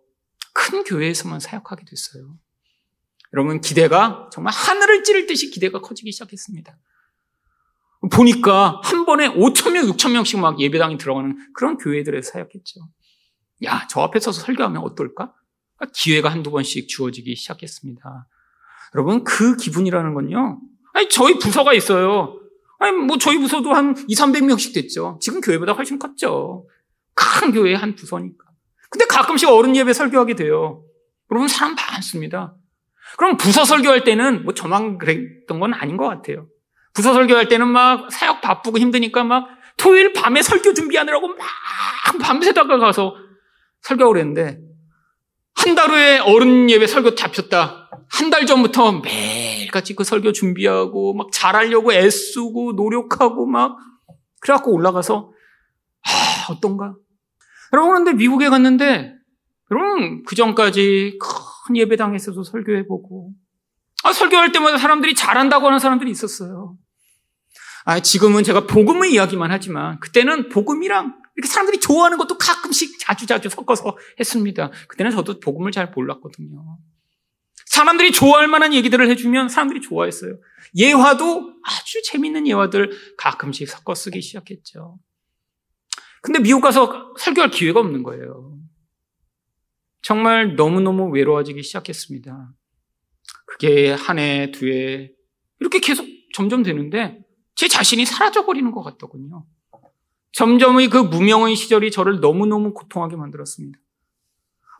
[0.54, 2.38] 큰 교회에서만 사역하게 됐어요.
[3.34, 6.78] 여러분 기대가 정말 하늘을 찌를 듯이 기대가 커지기 시작했습니다.
[8.12, 12.82] 보니까 한 번에 5천 명, 6천 명씩 막 예배당에 들어가는 그런 교회들에서 사역했죠.
[13.64, 15.34] 야, 저 앞에 서서 설교하면 어떨까?
[15.94, 18.28] 기회가 한두 번씩 주어지기 시작했습니다.
[18.96, 20.60] 여러분, 그 기분이라는 건요.
[20.94, 22.40] 아니, 저희 부서가 있어요.
[22.80, 25.18] 아니, 뭐, 저희 부서도 한 2, 300명씩 됐죠.
[25.22, 26.68] 지금 교회보다 훨씬 컸죠.
[27.14, 28.46] 큰 교회 한 부서니까.
[28.90, 30.84] 근데 가끔씩 어른 예배 설교하게 돼요.
[31.32, 32.56] 여러분, 사람 많습니다.
[33.18, 36.48] 그럼 부서 설교할 때는 뭐 저만 그랬던 건 아닌 것 같아요.
[36.94, 39.48] 부서 설교할 때는 막 사역 바쁘고 힘드니까 막
[39.78, 41.38] 토요일 밤에 설교 준비하느라고 막
[42.22, 43.16] 밤새다가 가서
[43.82, 44.60] 설교하고 그랬는데
[45.56, 47.90] 한 달 후에 어른 예배 설교 잡혔다.
[48.10, 53.78] 한 달 전부터 매일같이 그 설교 준비하고 막 잘하려고 애쓰고 노력하고 막
[54.42, 55.32] 그래갖고 올라가서
[56.04, 56.96] 아 어떤가?
[57.74, 59.14] 여러분 그런데 미국에 갔는데
[59.72, 63.32] 여러분 그 전까지 큰 예배당에서도 설교해보고
[64.04, 66.76] 아 설교할 때마다 사람들이 잘한다고 하는 사람들이 있었어요.
[67.86, 73.98] 아 지금은 제가 복음의 이야기만 하지만 그때는 복음이랑 이렇게 사람들이 좋아하는 것도 가끔씩 자주자주 섞어서
[74.20, 74.70] 했습니다.
[74.88, 76.78] 그때는 저도 복음을 잘 몰랐거든요.
[77.66, 80.40] 사람들이 좋아할 만한 얘기들을 해주면 사람들이 좋아했어요.
[80.78, 85.00] 예화도 아주 재밌는 예화들 가끔씩 섞어 쓰기 시작했죠.
[86.22, 88.60] 근데 미국 가서 설교할 기회가 없는 거예요.
[90.04, 92.54] 정말 너무너무 외로워지기 시작했습니다.
[93.48, 95.12] 그게 한 해, 두 해,
[95.60, 97.20] 이렇게 계속 점점 되는데
[97.56, 99.46] 제 자신이 사라져버리는 것 같더군요.
[100.34, 103.80] 점점의 그 무명의 시절이 저를 너무너무 고통하게 만들었습니다.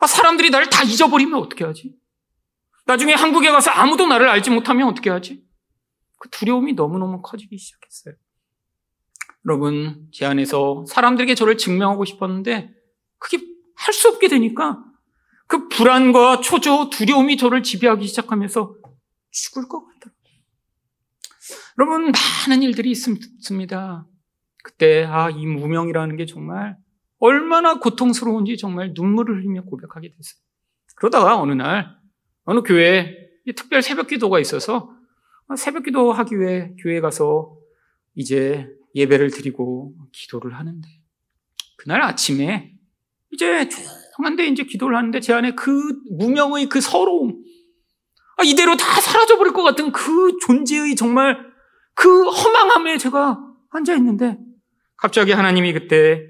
[0.00, 1.94] 아, 사람들이 나를 다 잊어버리면 어떻게 하지?
[2.86, 5.44] 나중에 한국에 가서 아무도 나를 알지 못하면 어떻게 하지?
[6.18, 8.14] 그 두려움이 너무너무 커지기 시작했어요.
[9.46, 12.72] 여러분, 제 안에서 사람들에게 저를 증명하고 싶었는데
[13.18, 13.38] 그게
[13.76, 14.82] 할 수 없게 되니까
[15.48, 18.76] 그 불안과 초조, 두려움이 저를 지배하기 시작하면서
[19.32, 20.32] 죽을 것 같더라고요.
[21.78, 22.12] 여러분,
[22.48, 24.06] 많은 일들이 있습니다.
[24.62, 26.76] 그때, 아, 이 무명이라는 게 정말
[27.18, 30.42] 얼마나 고통스러운지 정말 눈물을 흘리며 고백하게 됐어요.
[30.96, 31.96] 그러다가 어느 날
[32.44, 33.14] 어느 교회에
[33.56, 34.94] 특별 새벽 기도가 있어서
[35.56, 37.56] 새벽 기도 하기 위해 교회에 가서
[38.14, 40.88] 이제 예배를 드리고 기도를 하는데
[41.76, 42.72] 그날 아침에
[43.30, 47.42] 이제 조용한데 이제 기도를 하는데 제 안에 그 무명의 그 서러움
[48.36, 51.38] 아, 이대로 다 사라져 버릴 것 같은 그 존재의 정말
[51.94, 53.38] 그 허망함에 제가
[53.70, 54.38] 앉아 있는데
[55.02, 56.28] 갑자기 하나님이 그때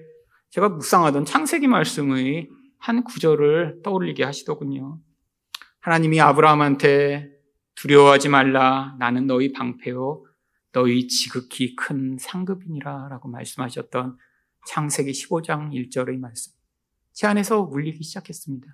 [0.48, 2.48] 제가 묵상하던 창세기 말씀의
[2.78, 4.98] 한 구절을 떠올리게 하시더군요.
[5.80, 7.28] 하나님이 아브라함한테
[7.74, 8.96] 두려워하지 말라.
[8.98, 10.24] 나는 너희 방패요.
[10.72, 13.08] 너희 지극히 큰 상급이니라.
[13.10, 14.16] 라고 말씀하셨던
[14.66, 16.54] 창세기 15장 1절의 말씀.
[17.12, 18.66] 제 안에서 울리기 시작했습니다.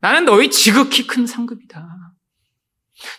[0.00, 2.16] 나는 너희 지극히 큰 상급이다.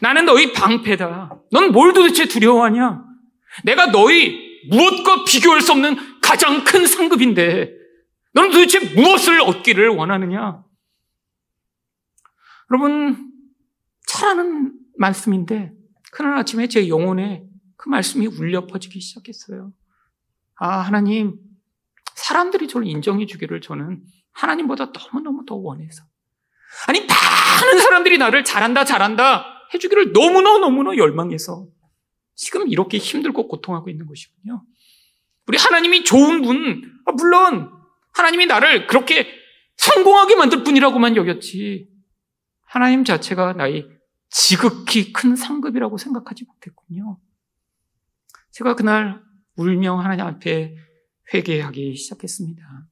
[0.02, 1.44] 나는 너희 방패다.
[1.54, 3.02] 넌 뭘 도대체 두려워하냐?
[3.64, 7.74] 내가 너희 무엇과 비교할 수 없는 가장 큰 상급인데,
[8.34, 10.64] 너는 도대체 무엇을 얻기를 원하느냐?
[12.72, 13.32] 여러분,
[14.08, 15.74] 잘하는 말씀인데,
[16.12, 17.46] 그날 아침에 제 영혼에
[17.78, 19.74] 그 말씀이 울려 퍼지기 시작했어요.
[20.56, 21.38] 아, 하나님,
[22.16, 26.04] 사람들이 저를 인정해 주기를 저는 하나님보다 너무너무 더 원해서.
[26.88, 31.68] 아니, 많은 사람들이 나를 잘한다, 잘한다 해주기를 너무너무너무 열망해서
[32.42, 34.66] 지금 이렇게 힘들고 고통하고 있는 것이군요.
[35.46, 37.72] 우리 하나님이 좋은 분, 아, 물론
[38.14, 39.28] 하나님이 나를 그렇게
[39.78, 41.88] 성공하게 만들 뿐이라고만 여겼지.
[42.66, 43.88] 하나님 자체가 나의
[44.32, 47.20] 지극히 큰 상급이라고 생각하지 못했군요.
[48.50, 49.22] 제가 그날
[49.56, 50.76] 울며 하나님 앞에
[51.32, 52.88] 회개하기 시작했습니다.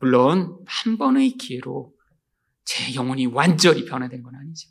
[0.00, 1.94] 물론 한 번의 기회로
[2.64, 4.68] 제 영혼이 완전히 변화된 건 아니죠.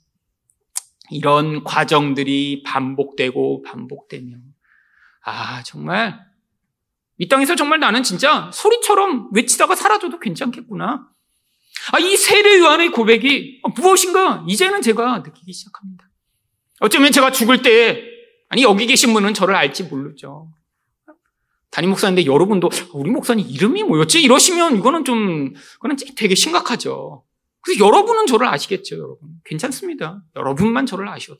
[1.11, 4.37] 이런 과정들이 반복되고 반복되며
[5.25, 6.19] 아 정말
[7.17, 11.09] 이 땅에서 정말 나는 진짜 소리처럼 외치다가 사라져도 괜찮겠구나.
[11.91, 16.09] 아, 이 세례 요한의 고백이 무엇인가 이제는 제가 느끼기 시작합니다.
[16.79, 18.03] 어쩌면 제가 죽을 때
[18.47, 20.51] 아니 여기 계신 분은 저를 알지 모르죠.
[21.71, 24.21] 담임 목사인데 여러분도 우리 목사님 이름이 뭐였지?
[24.21, 27.23] 이러시면 이거는 좀 그거는 되게 심각하죠.
[27.69, 29.29] 그래서 여러분은 저를 아시겠죠, 여러분.
[29.45, 30.23] 괜찮습니다.
[30.35, 31.39] 여러분만 저를 아셔도.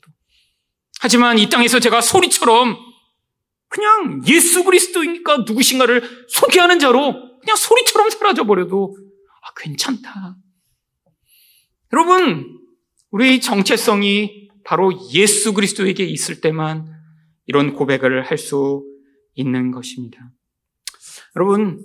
[1.00, 2.76] 하지만 이 땅에서 제가 소리처럼
[3.68, 8.96] 그냥 예수 그리스도니까 누구신가를 소개하는 자로 그냥 소리처럼 사라져 버려도
[9.42, 10.36] 아, 괜찮다.
[11.92, 12.58] 여러분,
[13.10, 16.86] 우리 정체성이 바로 예수 그리스도에게 있을 때만
[17.46, 18.84] 이런 고백을 할 수
[19.34, 20.30] 있는 것입니다.
[21.34, 21.84] 여러분,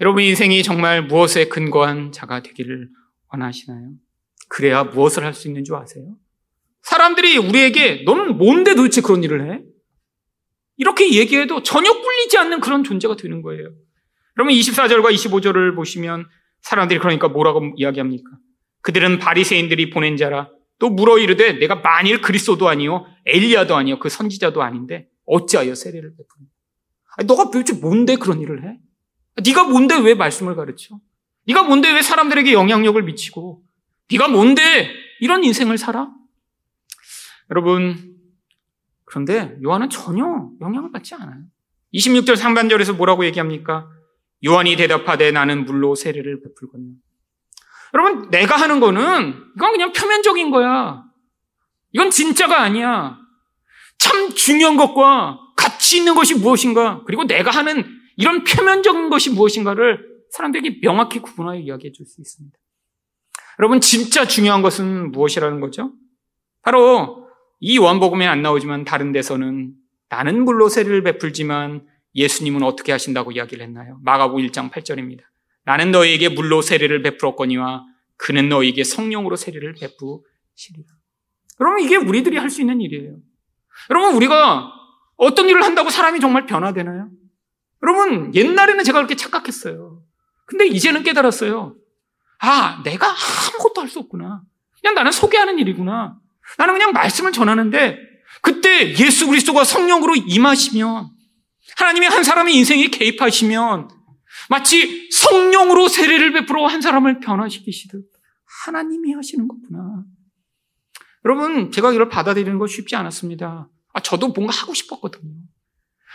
[0.00, 2.88] 여러분 인생이 정말 무엇에 근거한 자가 되기를
[3.32, 3.90] 원하시나요?
[4.48, 6.16] 그래야 무엇을 할 수 있는 줄 아세요?
[6.82, 9.62] 사람들이 우리에게 너는 뭔데 도대체 그런 일을 해?
[10.76, 13.70] 이렇게 얘기해도 전혀 꿀리지 않는 그런 존재가 되는 거예요.
[14.34, 16.26] 그러면 24절과 25절을 보시면
[16.62, 18.30] 사람들이 그러니까 뭐라고 이야기합니까?
[18.80, 24.62] 그들은 바리새인들이 보낸 자라 또 물어 이르되 내가 만일 그리스도도 아니요 엘리야도 아니요 그 선지자도
[24.62, 26.48] 아닌데 어찌하여 세례를 베푸는
[27.26, 28.78] 너가 도대체 뭔데 그런 일을 해?
[29.44, 30.98] 네가 뭔데 왜 말씀을 가르쳐?
[31.50, 33.62] 네가 뭔데 왜 사람들에게 영향력을 미치고
[34.10, 34.90] 네가 뭔데
[35.20, 36.10] 이런 인생을 살아?
[37.50, 38.16] 여러분
[39.04, 40.24] 그런데 요한은 전혀
[40.60, 41.42] 영향을 받지 않아요.
[41.92, 43.88] 26절 상반절에서 뭐라고 얘기합니까?
[44.46, 46.94] 요한이 대답하되 나는 물로 세례를 베풀거든요.
[47.92, 51.02] 여러분, 내가 하는 거는 이건 그냥 표면적인 거야.
[51.92, 53.18] 이건 진짜가 아니야.
[53.98, 57.84] 참 중요한 것과 가치 있는 것이 무엇인가, 그리고 내가 하는
[58.16, 62.56] 이런 표면적인 것이 무엇인가를 사람들에게 명확히 구분하여 이야기해 줄 수 있습니다.
[63.58, 65.92] 여러분, 진짜 중요한 것은 무엇이라는 거죠?
[66.62, 67.28] 바로
[67.60, 69.74] 이 원복음에 안 나오지만 다른 데서는
[70.08, 73.98] 나는 물로 세례를 베풀지만 예수님은 어떻게 하신다고 이야기를 했나요?
[74.02, 75.20] 마가복 1장 8절입니다.
[75.64, 77.84] 나는 너희에게 물로 세례를 베풀었거니와
[78.16, 80.88] 그는 너희에게 성령으로 세례를 베푸시리라.
[81.60, 83.16] 여러분 이게 우리들이 할 수 있는 일이에요.
[83.90, 84.72] 여러분 우리가
[85.16, 87.08] 어떤 일을 한다고 사람이 정말 변화되나요?
[87.82, 89.89] 여러분 옛날에는 제가 그렇게 착각했어요.
[90.50, 91.76] 근데 이제는 깨달았어요.
[92.40, 94.42] 아 내가 아무것도 할 수 없구나.
[94.80, 96.18] 그냥 나는 소개하는 일이구나.
[96.58, 97.98] 나는 그냥 말씀을 전하는데
[98.42, 101.10] 그때 예수 그리스도가 성령으로 임하시면
[101.76, 103.88] 하나님이 한 사람의 인생에 개입하시면
[104.48, 108.02] 마치 성령으로 세례를 베풀어 한 사람을 변화시키시듯
[108.64, 110.02] 하나님이 하시는 거구나.
[111.24, 113.68] 여러분, 제가 이걸 받아들이는 거 쉽지 않았습니다.
[113.92, 115.32] 아, 저도 뭔가 하고 싶었거든요.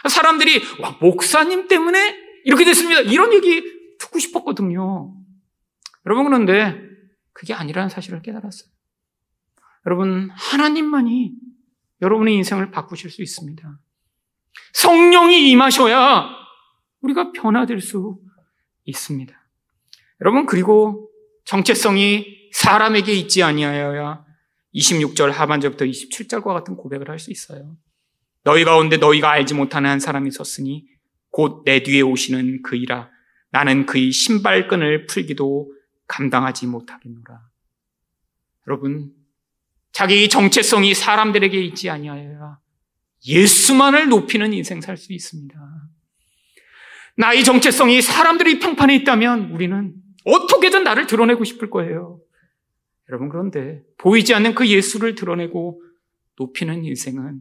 [0.10, 3.02] 사람들이, 와, 목사님 때문에 이렇게 됐습니다.
[3.02, 3.64] 이런 얘기
[4.06, 5.14] 듣고 싶었거든요.
[6.06, 6.80] 여러분, 그런데
[7.34, 8.70] 그게 아니라는 사실을 깨달았어요.
[9.86, 11.34] 여러분, 하나님만이
[12.02, 13.80] 여러분의 인생을 바꾸실 수 있습니다.
[14.74, 16.30] 성령이 임하셔야
[17.02, 18.18] 우리가 변화될 수
[18.86, 19.34] 있습니다.
[20.22, 21.10] 여러분, 그리고
[21.46, 24.26] 정체성이 사람에게 있지 아니하여야
[24.74, 27.78] 26절 하반절부터 27절과 같은 고백을 할 수 있어요.
[28.44, 30.86] 너희 가운데 너희가 알지 못하는 한 사람이 있었으니
[31.32, 33.10] 곧 내 뒤에 오시는 그이라
[33.56, 35.72] 나는 그의 신발끈을 풀기도
[36.08, 37.40] 감당하지 못하겠노라.
[38.68, 39.14] 여러분,
[39.94, 42.60] 자기 정체성이 사람들에게 있지 아니하여야
[43.26, 45.58] 예수만을 높이는 인생 살 수 있습니다.
[47.16, 49.94] 나의 정체성이 사람들이 평판에 있다면 우리는
[50.26, 52.20] 어떻게든 나를 드러내고 싶을 거예요.
[53.08, 55.82] 여러분, 그런데 보이지 않는 그 예수를 드러내고
[56.38, 57.40] 높이는 인생은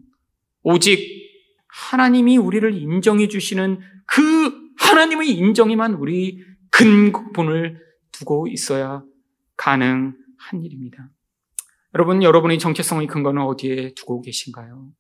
[0.63, 1.01] 오직
[1.67, 7.81] 하나님이 우리를 인정해 주시는 그 하나님의 인정에만 우리 근본을
[8.13, 9.03] 두고 있어야
[9.57, 11.11] 가능한 일입니다.
[11.95, 14.93] 여러분, 여러분의 정체성의 근거는 어디에 두고 계신가요?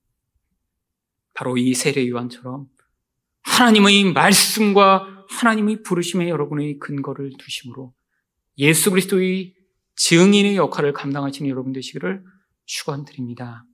[1.34, 2.66] 바로 이 세례 요한처럼
[3.42, 7.92] 하나님의 말씀과 하나님의 부르심에 여러분의 근거를 두심으로
[8.58, 9.54] 예수 그리스도의
[9.96, 12.22] 증인의 역할을 감당하시는 여러분 되시기를
[12.66, 13.64] 축원드립니다.